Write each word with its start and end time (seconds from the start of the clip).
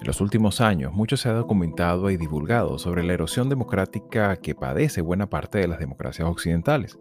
En 0.00 0.06
los 0.06 0.22
últimos 0.22 0.62
años, 0.62 0.94
mucho 0.94 1.18
se 1.18 1.28
ha 1.28 1.32
documentado 1.32 2.10
y 2.10 2.16
divulgado 2.16 2.78
sobre 2.78 3.02
la 3.02 3.12
erosión 3.12 3.50
democrática 3.50 4.36
que 4.36 4.54
padece 4.54 5.02
buena 5.02 5.28
parte 5.28 5.58
de 5.58 5.68
las 5.68 5.78
democracias 5.78 6.26
occidentales. 6.26 6.98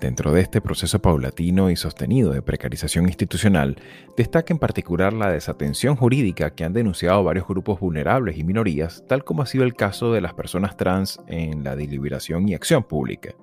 Dentro 0.00 0.32
de 0.32 0.40
este 0.40 0.62
proceso 0.62 1.02
paulatino 1.02 1.70
y 1.70 1.76
sostenido 1.76 2.32
de 2.32 2.40
precarización 2.40 3.06
institucional, 3.08 3.76
destaca 4.16 4.54
en 4.54 4.58
particular 4.58 5.12
la 5.12 5.30
desatención 5.30 5.96
jurídica 5.96 6.54
que 6.54 6.64
han 6.64 6.72
denunciado 6.72 7.22
varios 7.24 7.46
grupos 7.46 7.78
vulnerables 7.78 8.38
y 8.38 8.44
minorías, 8.44 9.04
tal 9.06 9.22
como 9.24 9.42
ha 9.42 9.46
sido 9.46 9.64
el 9.64 9.74
caso 9.74 10.12
de 10.12 10.22
las 10.22 10.32
personas 10.32 10.78
trans 10.78 11.20
en 11.26 11.62
la 11.62 11.76
deliberación 11.76 12.48
y 12.48 12.54
acción 12.54 12.84
pública 12.84 13.34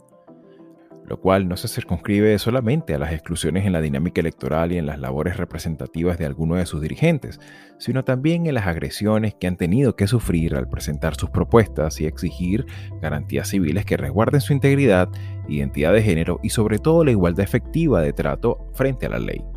lo 1.07 1.19
cual 1.19 1.47
no 1.47 1.57
se 1.57 1.67
circunscribe 1.67 2.37
solamente 2.39 2.93
a 2.93 2.99
las 2.99 3.13
exclusiones 3.13 3.65
en 3.65 3.73
la 3.73 3.81
dinámica 3.81 4.21
electoral 4.21 4.71
y 4.71 4.77
en 4.77 4.85
las 4.85 4.99
labores 4.99 5.37
representativas 5.37 6.17
de 6.17 6.25
algunos 6.25 6.57
de 6.57 6.65
sus 6.65 6.81
dirigentes, 6.81 7.39
sino 7.77 8.03
también 8.03 8.47
en 8.47 8.55
las 8.55 8.67
agresiones 8.67 9.35
que 9.35 9.47
han 9.47 9.57
tenido 9.57 9.95
que 9.95 10.07
sufrir 10.07 10.55
al 10.55 10.67
presentar 10.67 11.15
sus 11.15 11.29
propuestas 11.29 12.01
y 12.01 12.05
exigir 12.05 12.65
garantías 13.01 13.49
civiles 13.49 13.85
que 13.85 13.97
resguarden 13.97 14.41
su 14.41 14.53
integridad, 14.53 15.09
identidad 15.47 15.93
de 15.93 16.01
género 16.01 16.39
y 16.41 16.49
sobre 16.49 16.79
todo 16.79 17.03
la 17.03 17.11
igualdad 17.11 17.43
efectiva 17.43 18.01
de 18.01 18.13
trato 18.13 18.67
frente 18.73 19.05
a 19.05 19.09
la 19.09 19.19
ley. 19.19 19.54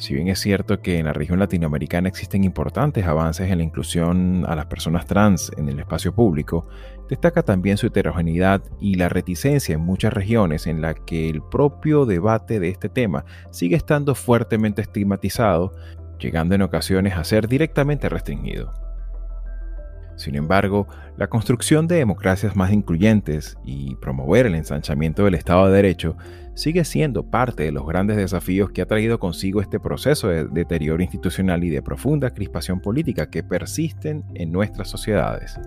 Si 0.00 0.14
bien 0.14 0.28
es 0.28 0.38
cierto 0.38 0.80
que 0.80 0.98
en 0.98 1.04
la 1.04 1.12
región 1.12 1.38
latinoamericana 1.38 2.08
existen 2.08 2.42
importantes 2.42 3.04
avances 3.04 3.50
en 3.50 3.58
la 3.58 3.64
inclusión 3.64 4.46
a 4.48 4.56
las 4.56 4.64
personas 4.64 5.04
trans 5.04 5.52
en 5.58 5.68
el 5.68 5.78
espacio 5.78 6.14
público, 6.14 6.66
destaca 7.10 7.42
también 7.42 7.76
su 7.76 7.88
heterogeneidad 7.88 8.62
y 8.80 8.94
la 8.94 9.10
reticencia 9.10 9.74
en 9.74 9.82
muchas 9.82 10.14
regiones 10.14 10.66
en 10.66 10.80
la 10.80 10.94
que 10.94 11.28
el 11.28 11.42
propio 11.42 12.06
debate 12.06 12.60
de 12.60 12.70
este 12.70 12.88
tema 12.88 13.26
sigue 13.50 13.76
estando 13.76 14.14
fuertemente 14.14 14.80
estigmatizado, 14.80 15.74
llegando 16.18 16.54
en 16.54 16.62
ocasiones 16.62 17.18
a 17.18 17.24
ser 17.24 17.46
directamente 17.46 18.08
restringido. 18.08 18.72
Sin 20.16 20.34
embargo, 20.34 20.86
la 21.18 21.28
construcción 21.28 21.86
de 21.86 21.96
democracias 21.96 22.56
más 22.56 22.72
incluyentes 22.72 23.58
y 23.64 23.96
promover 23.96 24.46
el 24.46 24.54
ensanchamiento 24.54 25.24
del 25.24 25.34
Estado 25.34 25.66
de 25.66 25.76
Derecho 25.76 26.16
sigue 26.60 26.84
siendo 26.84 27.22
parte 27.22 27.62
de 27.62 27.72
los 27.72 27.86
grandes 27.86 28.18
desafíos 28.18 28.70
que 28.70 28.82
ha 28.82 28.86
traído 28.86 29.18
consigo 29.18 29.62
este 29.62 29.80
proceso 29.80 30.28
de 30.28 30.44
deterioro 30.44 31.02
institucional 31.02 31.64
y 31.64 31.70
de 31.70 31.80
profunda 31.80 32.34
crispación 32.34 32.80
política 32.80 33.30
que 33.30 33.42
persisten 33.42 34.24
en 34.34 34.52
nuestras 34.52 34.88
sociedades. 34.88 35.58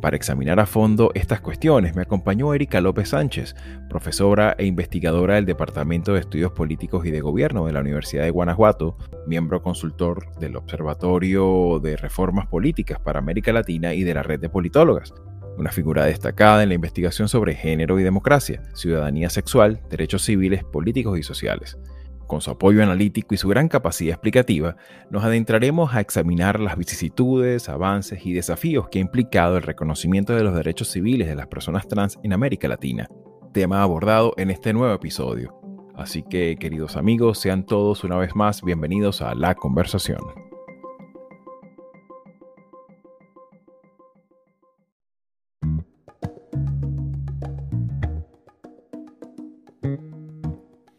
Para 0.00 0.16
examinar 0.16 0.60
a 0.60 0.66
fondo 0.66 1.10
estas 1.14 1.40
cuestiones 1.40 1.96
me 1.96 2.02
acompañó 2.02 2.54
Erika 2.54 2.80
López 2.80 3.08
Sánchez, 3.08 3.56
profesora 3.88 4.54
e 4.56 4.64
investigadora 4.66 5.34
del 5.34 5.46
Departamento 5.46 6.14
de 6.14 6.20
Estudios 6.20 6.52
Políticos 6.52 7.06
y 7.06 7.10
de 7.10 7.20
Gobierno 7.20 7.66
de 7.66 7.72
la 7.72 7.80
Universidad 7.80 8.22
de 8.22 8.30
Guanajuato, 8.30 8.96
miembro 9.26 9.62
consultor 9.62 10.32
del 10.38 10.54
Observatorio 10.54 11.80
de 11.82 11.96
Reformas 11.96 12.46
Políticas 12.46 13.00
para 13.00 13.18
América 13.18 13.52
Latina 13.52 13.94
y 13.94 14.04
de 14.04 14.14
la 14.14 14.22
Red 14.22 14.40
de 14.40 14.48
Politólogas, 14.48 15.12
una 15.58 15.70
figura 15.70 16.04
destacada 16.04 16.62
en 16.62 16.70
la 16.70 16.74
investigación 16.74 17.28
sobre 17.28 17.54
género 17.54 17.98
y 17.98 18.02
democracia, 18.02 18.62
ciudadanía 18.74 19.30
sexual, 19.30 19.80
derechos 19.90 20.22
civiles, 20.22 20.64
políticos 20.64 21.18
y 21.18 21.22
sociales. 21.22 21.78
Con 22.26 22.40
su 22.40 22.50
apoyo 22.50 22.82
analítico 22.82 23.34
y 23.34 23.38
su 23.38 23.48
gran 23.48 23.68
capacidad 23.68 24.14
explicativa, 24.14 24.76
nos 25.10 25.22
adentraremos 25.24 25.94
a 25.94 26.00
examinar 26.00 26.60
las 26.60 26.78
vicisitudes, 26.78 27.68
avances 27.68 28.24
y 28.24 28.32
desafíos 28.32 28.88
que 28.88 28.98
ha 28.98 29.02
implicado 29.02 29.58
el 29.58 29.62
reconocimiento 29.62 30.34
de 30.34 30.42
los 30.42 30.54
derechos 30.54 30.88
civiles 30.88 31.28
de 31.28 31.36
las 31.36 31.48
personas 31.48 31.86
trans 31.88 32.18
en 32.22 32.32
América 32.32 32.68
Latina, 32.68 33.08
tema 33.52 33.82
abordado 33.82 34.32
en 34.38 34.50
este 34.50 34.72
nuevo 34.72 34.94
episodio. 34.94 35.60
Así 35.94 36.22
que, 36.22 36.56
queridos 36.58 36.96
amigos, 36.96 37.38
sean 37.38 37.66
todos 37.66 38.02
una 38.02 38.16
vez 38.16 38.34
más 38.34 38.62
bienvenidos 38.62 39.20
a 39.20 39.34
la 39.34 39.54
conversación. 39.54 40.51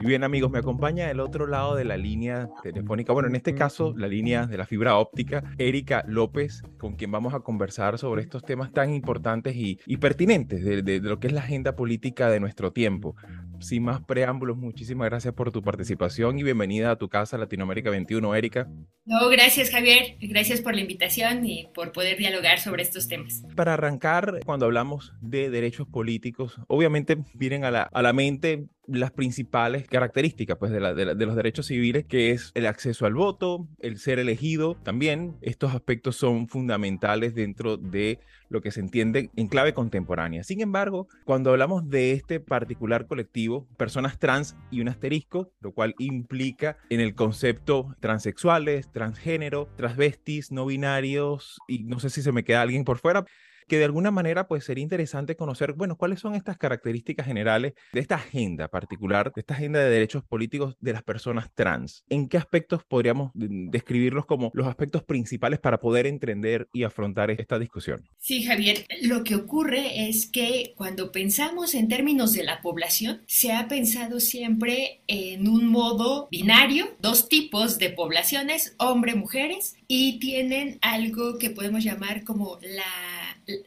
Y 0.03 0.05
bien 0.05 0.25
amigos, 0.25 0.51
me 0.51 0.59
acompaña 0.59 1.07
del 1.07 1.21
otro 1.21 1.47
lado 1.47 1.75
de 1.75 1.85
la 1.85 1.95
línea 1.95 2.49
telefónica, 2.61 3.13
bueno, 3.13 3.29
en 3.29 3.37
este 3.37 3.55
caso 3.55 3.93
la 3.95 4.09
línea 4.09 4.45
de 4.47 4.57
la 4.57 4.65
fibra 4.65 4.97
óptica, 4.97 5.55
Erika 5.57 6.03
López, 6.09 6.61
con 6.77 6.95
quien 6.95 7.09
vamos 7.09 7.33
a 7.33 7.39
conversar 7.39 7.97
sobre 7.97 8.21
estos 8.21 8.43
temas 8.43 8.73
tan 8.73 8.93
importantes 8.93 9.55
y, 9.55 9.77
pertinentes 9.95 10.61
de, 10.61 10.99
lo 10.99 11.21
que 11.21 11.27
es 11.27 11.33
la 11.33 11.39
agenda 11.39 11.77
política 11.77 12.29
de 12.29 12.41
nuestro 12.41 12.73
tiempo. 12.73 13.15
Sin 13.63 13.83
más 13.83 14.01
preámbulos, 14.01 14.57
muchísimas 14.57 15.09
gracias 15.09 15.33
por 15.33 15.49
tu 15.53 15.61
participación 15.61 16.37
y 16.37 16.43
bienvenida 16.43 16.91
a 16.91 16.97
tu 16.97 17.07
casa 17.07 17.37
Latinoamérica 17.37 17.89
21, 17.89 18.35
Erika. 18.35 18.67
No, 19.05 19.29
gracias 19.29 19.69
Javier, 19.69 20.17
gracias 20.19 20.59
por 20.59 20.75
la 20.75 20.81
invitación 20.81 21.45
y 21.45 21.69
por 21.73 21.93
poder 21.93 22.17
dialogar 22.17 22.59
sobre 22.59 22.83
estos 22.83 23.07
temas. 23.07 23.41
Para 23.55 23.75
arrancar, 23.75 24.41
cuando 24.45 24.65
hablamos 24.65 25.13
de 25.21 25.49
derechos 25.49 25.87
políticos, 25.87 26.59
obviamente 26.67 27.17
vienen 27.35 27.63
a 27.63 27.71
la, 27.71 27.83
a 27.83 28.01
la 28.01 28.11
mente 28.11 28.67
las 28.87 29.11
principales 29.11 29.87
características 29.87 30.57
pues, 30.57 30.71
de, 30.71 30.79
los 30.79 31.35
derechos 31.35 31.67
civiles, 31.67 32.05
que 32.05 32.31
es 32.31 32.51
el 32.53 32.65
acceso 32.65 33.05
al 33.05 33.13
voto, 33.13 33.67
el 33.79 33.97
ser 33.97 34.19
elegido 34.19 34.75
también. 34.75 35.37
Estos 35.41 35.73
aspectos 35.73 36.15
son 36.15 36.47
fundamentales 36.47 37.33
dentro 37.33 37.77
de 37.77 38.19
lo 38.53 38.61
que 38.61 38.71
se 38.71 38.79
entiende 38.79 39.31
en 39.35 39.47
clave 39.47 39.73
contemporánea. 39.73 40.43
Sin 40.43 40.61
embargo, 40.61 41.07
cuando 41.25 41.49
hablamos 41.49 41.89
de 41.89 42.13
este 42.13 42.39
particular 42.39 43.07
colectivo, 43.07 43.67
personas 43.77 44.19
trans 44.19 44.55
y 44.69 44.79
un 44.79 44.87
asterisco, 44.87 45.51
lo 45.59 45.73
cual 45.73 45.95
implica 45.97 46.77
en 46.89 46.99
el 46.99 47.15
concepto 47.15 47.95
transexuales, 47.99 48.91
transgénero, 48.91 49.67
transvestis, 49.75 50.51
no 50.51 50.67
binarios, 50.67 51.57
y 51.67 51.83
no 51.83 51.99
sé 51.99 52.11
si 52.11 52.21
se 52.21 52.31
me 52.31 52.43
queda 52.43 52.61
alguien 52.61 52.85
por 52.85 52.99
fuera, 52.99 53.25
que 53.67 53.77
de 53.77 53.85
alguna 53.85 54.11
manera 54.11 54.47
pues 54.47 54.65
sería 54.65 54.83
interesante 54.83 55.35
conocer, 55.35 55.73
bueno, 55.73 55.97
cuáles 55.97 56.19
son 56.19 56.35
estas 56.35 56.57
características 56.57 57.25
generales 57.25 57.73
de 57.91 57.99
esta 57.99 58.15
agenda 58.15 58.67
particular, 58.67 59.31
de 59.33 59.41
esta 59.41 59.53
agenda 59.53 59.79
de 59.79 59.89
derechos 59.89 60.23
políticos 60.23 60.75
de 60.79 60.93
las 60.93 61.03
personas 61.03 61.49
trans. 61.53 62.03
¿En 62.09 62.27
qué 62.27 62.37
aspectos 62.37 62.83
podríamos 62.83 63.31
describirlos 63.33 64.25
como 64.25 64.51
los 64.53 64.67
aspectos 64.67 65.03
principales 65.03 65.59
para 65.59 65.79
poder 65.79 66.07
entender 66.07 66.67
y 66.73 66.83
afrontar 66.83 67.31
esta 67.31 67.59
discusión? 67.59 68.07
Sí, 68.17 68.43
Javier, 68.43 68.85
lo 69.01 69.23
que 69.23 69.35
ocurre 69.35 70.07
es 70.07 70.27
que 70.27 70.73
cuando 70.75 71.11
pensamos 71.11 71.75
en 71.75 71.87
términos 71.87 72.33
de 72.33 72.43
la 72.43 72.61
población, 72.61 73.21
se 73.27 73.53
ha 73.53 73.67
pensado 73.67 74.19
siempre 74.19 75.01
en 75.07 75.47
un 75.47 75.67
modo 75.67 76.27
binario, 76.31 76.95
dos 76.99 77.29
tipos 77.29 77.77
de 77.77 77.89
poblaciones, 77.89 78.75
hombre-mujeres, 78.77 79.75
y 79.87 80.19
tienen 80.19 80.79
algo 80.81 81.37
que 81.37 81.49
podemos 81.49 81.83
llamar 81.83 82.23
como 82.23 82.57
la 82.61 82.83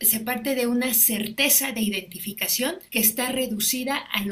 se 0.00 0.20
parte 0.20 0.54
de 0.54 0.66
una 0.66 0.94
certeza 0.94 1.72
de 1.72 1.80
identificación 1.80 2.76
que 2.90 2.98
está 2.98 3.30
reducida 3.32 3.96
a, 3.96 4.24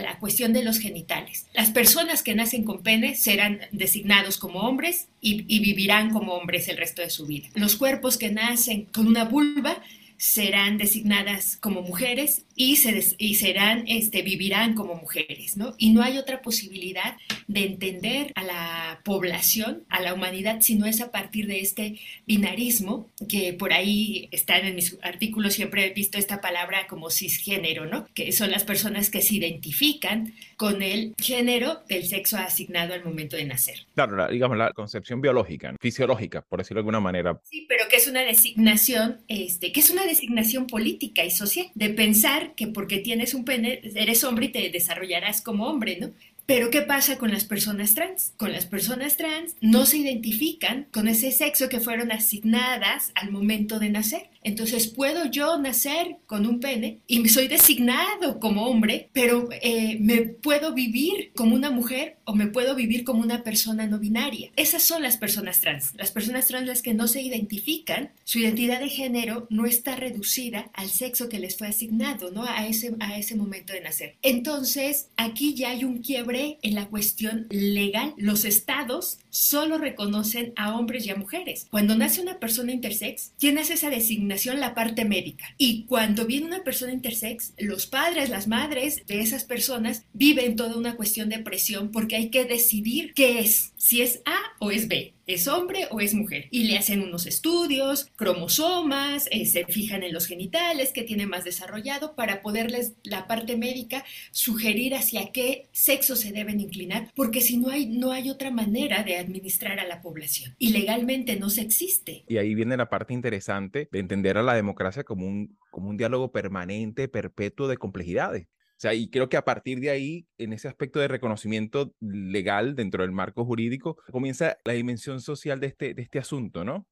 la 0.00 0.18
cuestión 0.18 0.52
de 0.52 0.64
los 0.64 0.78
genitales. 0.78 1.46
Las 1.54 1.70
personas 1.70 2.22
que 2.22 2.34
nacen 2.34 2.64
con 2.64 2.82
pene 2.82 3.14
serán 3.14 3.60
designados 3.72 4.36
como 4.36 4.60
hombres 4.60 5.08
y 5.20 5.58
vivirán 5.60 6.10
como 6.10 6.34
hombres 6.34 6.68
el 6.68 6.76
resto 6.76 7.00
de 7.00 7.10
su 7.10 7.26
vida. 7.26 7.48
Los 7.54 7.76
cuerpos 7.76 8.18
que 8.18 8.30
nacen 8.30 8.84
con 8.86 9.06
una 9.06 9.24
vulva 9.24 9.82
serán 10.24 10.78
designadas 10.78 11.58
como 11.60 11.82
mujeres 11.82 12.46
y, 12.56 12.76
se 12.76 13.14
y 13.18 13.34
serán, 13.34 13.84
este, 13.86 14.22
vivirán 14.22 14.74
como 14.74 14.94
mujeres, 14.94 15.58
¿no? 15.58 15.74
Y 15.76 15.92
no 15.92 16.02
hay 16.02 16.16
otra 16.16 16.40
posibilidad 16.40 17.18
de 17.46 17.66
entender 17.66 18.32
a 18.34 18.42
la 18.42 19.00
población, 19.04 19.84
a 19.90 20.00
la 20.00 20.14
humanidad, 20.14 20.62
si 20.62 20.76
no 20.76 20.86
es 20.86 21.02
a 21.02 21.10
partir 21.10 21.46
de 21.46 21.60
este 21.60 22.00
binarismo, 22.26 23.10
que 23.28 23.52
por 23.52 23.74
ahí 23.74 24.30
están 24.32 24.64
en 24.64 24.76
mis 24.76 24.96
artículos, 25.02 25.52
siempre 25.52 25.84
he 25.84 25.90
visto 25.90 26.16
esta 26.16 26.40
palabra 26.40 26.86
como 26.86 27.10
cisgénero, 27.10 27.84
¿no? 27.84 28.06
Que 28.14 28.32
son 28.32 28.50
las 28.50 28.64
personas 28.64 29.10
que 29.10 29.20
se 29.20 29.34
identifican 29.34 30.32
con 30.56 30.82
el 30.82 31.14
género 31.18 31.82
del 31.88 32.06
sexo 32.06 32.36
asignado 32.36 32.94
al 32.94 33.04
momento 33.04 33.36
de 33.36 33.44
nacer. 33.44 33.86
Claro, 33.94 34.28
digamos 34.28 34.56
la 34.56 34.72
concepción 34.72 35.20
biológica, 35.20 35.74
fisiológica, 35.80 36.42
por 36.42 36.60
decirlo 36.60 36.78
de 36.78 36.82
alguna 36.82 37.00
manera. 37.00 37.40
Sí, 37.44 37.66
pero 37.68 37.84
que 37.88 37.96
es 37.96 38.06
una 38.06 38.22
designación, 38.22 39.20
este, 39.28 39.72
que 39.72 39.80
es 39.80 39.90
una 39.90 40.04
designación 40.04 40.66
política 40.66 41.24
y 41.24 41.30
social, 41.30 41.66
de 41.74 41.90
pensar 41.90 42.54
que 42.54 42.68
porque 42.68 42.98
tienes 42.98 43.34
un 43.34 43.44
pene, 43.44 43.80
eres 43.94 44.24
hombre 44.24 44.46
y 44.46 44.52
te 44.52 44.70
desarrollarás 44.70 45.42
como 45.42 45.66
hombre, 45.66 45.98
¿no? 46.00 46.12
Pero 46.46 46.70
¿qué 46.70 46.82
pasa 46.82 47.16
con 47.16 47.30
las 47.30 47.44
personas 47.44 47.94
trans? 47.94 48.34
Con 48.36 48.52
las 48.52 48.66
personas 48.66 49.16
trans 49.16 49.56
no 49.62 49.86
se 49.86 49.96
identifican 49.98 50.86
con 50.92 51.08
ese 51.08 51.32
sexo 51.32 51.70
que 51.70 51.80
fueron 51.80 52.12
asignadas 52.12 53.12
al 53.14 53.30
momento 53.30 53.78
de 53.78 53.88
nacer. 53.88 54.28
Entonces 54.44 54.88
puedo 54.88 55.24
yo 55.24 55.58
nacer 55.58 56.18
con 56.26 56.46
un 56.46 56.60
pene 56.60 57.00
y 57.06 57.20
me 57.20 57.30
soy 57.30 57.48
designado 57.48 58.38
como 58.38 58.66
hombre, 58.66 59.08
pero 59.12 59.48
eh, 59.62 59.96
me 60.00 60.18
puedo 60.20 60.74
vivir 60.74 61.32
como 61.34 61.56
una 61.56 61.70
mujer 61.70 62.18
o 62.24 62.34
me 62.34 62.46
puedo 62.46 62.74
vivir 62.74 63.04
como 63.04 63.22
una 63.22 63.42
persona 63.42 63.86
no 63.86 63.98
binaria. 63.98 64.50
Esas 64.56 64.82
son 64.82 65.02
las 65.02 65.16
personas 65.16 65.62
trans. 65.62 65.94
Las 65.94 66.12
personas 66.12 66.46
trans 66.46 66.66
las 66.66 66.82
que 66.82 66.92
no 66.92 67.08
se 67.08 67.22
identifican, 67.22 68.12
su 68.24 68.38
identidad 68.38 68.80
de 68.80 68.90
género 68.90 69.46
no 69.48 69.64
está 69.64 69.96
reducida 69.96 70.70
al 70.74 70.90
sexo 70.90 71.30
que 71.30 71.38
les 71.38 71.56
fue 71.56 71.68
asignado, 71.68 72.30
¿no? 72.30 72.44
A 72.44 72.66
ese, 72.66 72.94
a 73.00 73.18
ese 73.18 73.36
momento 73.36 73.72
de 73.72 73.80
nacer. 73.80 74.16
Entonces, 74.20 75.08
aquí 75.16 75.54
ya 75.54 75.70
hay 75.70 75.84
un 75.84 75.98
quiebre 75.98 76.58
en 76.60 76.74
la 76.74 76.88
cuestión 76.88 77.46
legal. 77.48 78.12
Los 78.18 78.44
estados 78.44 79.18
solo 79.30 79.78
reconocen 79.78 80.52
a 80.56 80.76
hombres 80.76 81.06
y 81.06 81.10
a 81.10 81.16
mujeres. 81.16 81.66
Cuando 81.70 81.96
nace 81.96 82.20
una 82.20 82.38
persona 82.38 82.72
intersex, 82.72 83.32
tienes 83.38 83.70
esa 83.70 83.88
designación 83.88 84.33
la 84.60 84.74
parte 84.74 85.04
médica. 85.04 85.54
Y 85.58 85.84
cuando 85.84 86.26
viene 86.26 86.46
una 86.46 86.64
persona 86.64 86.92
intersex, 86.92 87.52
los 87.58 87.86
padres, 87.86 88.28
las 88.28 88.48
madres 88.48 89.02
de 89.06 89.20
esas 89.20 89.44
personas 89.44 90.04
viven 90.12 90.56
toda 90.56 90.76
una 90.76 90.96
cuestión 90.96 91.28
de 91.28 91.38
presión 91.38 91.90
porque 91.90 92.16
hay 92.16 92.30
que 92.30 92.44
decidir 92.44 93.14
qué 93.14 93.40
es, 93.40 93.72
si 93.76 94.02
es 94.02 94.20
A 94.26 94.38
o 94.58 94.70
es 94.70 94.88
B 94.88 95.13
es 95.26 95.48
hombre 95.48 95.86
o 95.90 96.00
es 96.00 96.14
mujer. 96.14 96.46
Y 96.50 96.64
le 96.64 96.78
hacen 96.78 97.02
unos 97.02 97.26
estudios, 97.26 98.10
cromosomas, 98.16 99.26
eh, 99.30 99.46
se 99.46 99.64
fijan 99.66 100.02
en 100.02 100.12
los 100.12 100.26
genitales 100.26 100.92
que 100.92 101.02
tiene 101.02 101.26
más 101.26 101.44
desarrollado 101.44 102.14
para 102.14 102.42
poderles 102.42 102.94
la 103.02 103.26
parte 103.26 103.56
médica 103.56 104.04
sugerir 104.30 104.94
hacia 104.94 105.32
qué 105.32 105.68
sexo 105.72 106.16
se 106.16 106.32
deben 106.32 106.60
inclinar, 106.60 107.10
porque 107.14 107.40
si 107.40 107.56
no 107.56 107.70
hay, 107.70 107.86
no 107.86 108.12
hay 108.12 108.30
otra 108.30 108.50
manera 108.50 109.02
de 109.02 109.16
administrar 109.16 109.80
a 109.80 109.86
la 109.86 110.02
población. 110.02 110.54
Y 110.58 110.70
legalmente 110.70 111.36
no 111.36 111.50
se 111.50 111.62
existe. 111.62 112.24
Y 112.28 112.38
ahí 112.38 112.54
viene 112.54 112.76
la 112.76 112.88
parte 112.88 113.14
interesante 113.14 113.88
de 113.90 113.98
entender 113.98 114.38
a 114.38 114.42
la 114.42 114.54
democracia 114.54 115.04
como 115.04 115.26
un, 115.26 115.56
como 115.70 115.88
un 115.88 115.96
diálogo 115.96 116.32
permanente, 116.32 117.08
perpetuo 117.08 117.68
de 117.68 117.76
complejidades. 117.76 118.46
O 118.76 118.80
sea, 118.80 118.92
y 118.92 119.08
creo 119.08 119.28
que 119.28 119.36
a 119.36 119.44
partir 119.44 119.80
de 119.80 119.90
ahí, 119.90 120.26
en 120.36 120.52
ese 120.52 120.68
aspecto 120.68 120.98
de 120.98 121.08
reconocimiento 121.08 121.94
legal 122.00 122.74
dentro 122.74 123.02
del 123.02 123.12
marco 123.12 123.44
jurídico, 123.44 123.96
comienza 124.10 124.58
la 124.64 124.72
dimensión 124.72 125.20
social 125.20 125.60
de 125.60 125.68
este, 125.68 125.94
de 125.94 126.02
este 126.02 126.18
asunto, 126.18 126.64
¿no? 126.64 126.86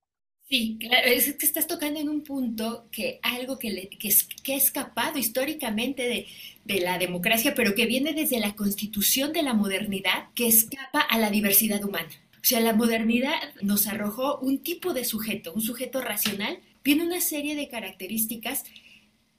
Sí, 0.49 0.77
claro, 0.79 1.07
es 1.07 1.33
que 1.35 1.47
estás 1.47 1.67
tocando 1.67 1.99
en 1.99 2.09
un 2.09 2.23
punto 2.23 2.87
que 2.93 3.21
algo 3.23 3.59
que, 3.59 3.89
que, 3.89 4.09
es, 4.09 4.29
que 4.43 4.55
ha 4.55 4.57
escapado 4.57 5.19
históricamente 5.19 6.03
de, 6.03 6.27
de, 6.65 6.81
la 6.81 6.99
democracia, 6.99 7.55
pero 7.55 7.75
que 7.75 7.87
viene 7.87 8.13
desde 8.13 8.39
la 8.39 8.55
constitución 8.55 9.33
de 9.33 9.43
la 9.43 9.55
modernidad, 9.55 10.29
que 10.35 10.49
escapa 10.49 11.01
a 11.01 11.19
la 11.19 11.31
diversidad 11.31 11.83
humana. 11.85 12.11
O 12.35 12.45
sea, 12.45 12.61
la 12.61 12.75
modernidad 12.75 13.33
nos 13.63 13.87
arrojó 13.87 14.39
un 14.41 14.59
tipo 14.59 14.93
de 14.93 15.05
sujeto, 15.05 15.55
un 15.55 15.63
sujeto 15.63 16.03
racional, 16.03 16.59
tiene 16.83 17.05
una 17.05 17.21
serie 17.21 17.55
de 17.55 17.69
características 17.69 18.65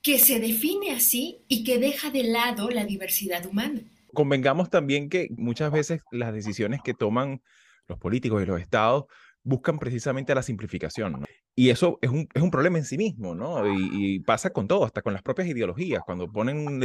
que 0.04 0.20
se 0.20 0.40
define 0.40 0.92
así 0.92 1.46
y 1.48 1.64
que 1.64 1.80
deja 1.80 2.12
de 2.12 2.24
lado 2.24 2.70
la 2.70 2.86
diversidad 2.86 3.46
humana. 3.46 3.82
Convengamos 4.14 4.70
también 4.70 5.10
que 5.10 5.30
muchas 5.38 5.72
veces 5.72 6.02
las 6.12 6.34
decisiones 6.34 6.82
que 6.84 6.94
toman 6.94 7.42
los 7.88 7.98
políticos 7.98 8.44
y 8.44 8.46
los 8.46 8.62
estados 8.62 9.06
buscan 9.44 9.80
precisamente 9.80 10.36
la 10.36 10.44
simplificación. 10.44 11.24
Y 11.56 11.70
eso 11.70 12.00
es 12.02 12.10
un, 12.10 12.28
es 12.34 12.42
un, 12.42 12.52
problema 12.52 12.78
en 12.78 12.86
sí 12.86 12.98
mismo, 12.98 13.36
¿no? 13.36 13.64
Y, 13.68 14.20
pasa 14.20 14.52
con 14.52 14.68
todo, 14.68 14.86
hasta 14.86 15.02
con 15.02 15.14
las 15.14 15.22
propias 15.22 15.48
ideologías, 15.48 16.02
cuando 16.06 16.32
ponen 16.32 16.84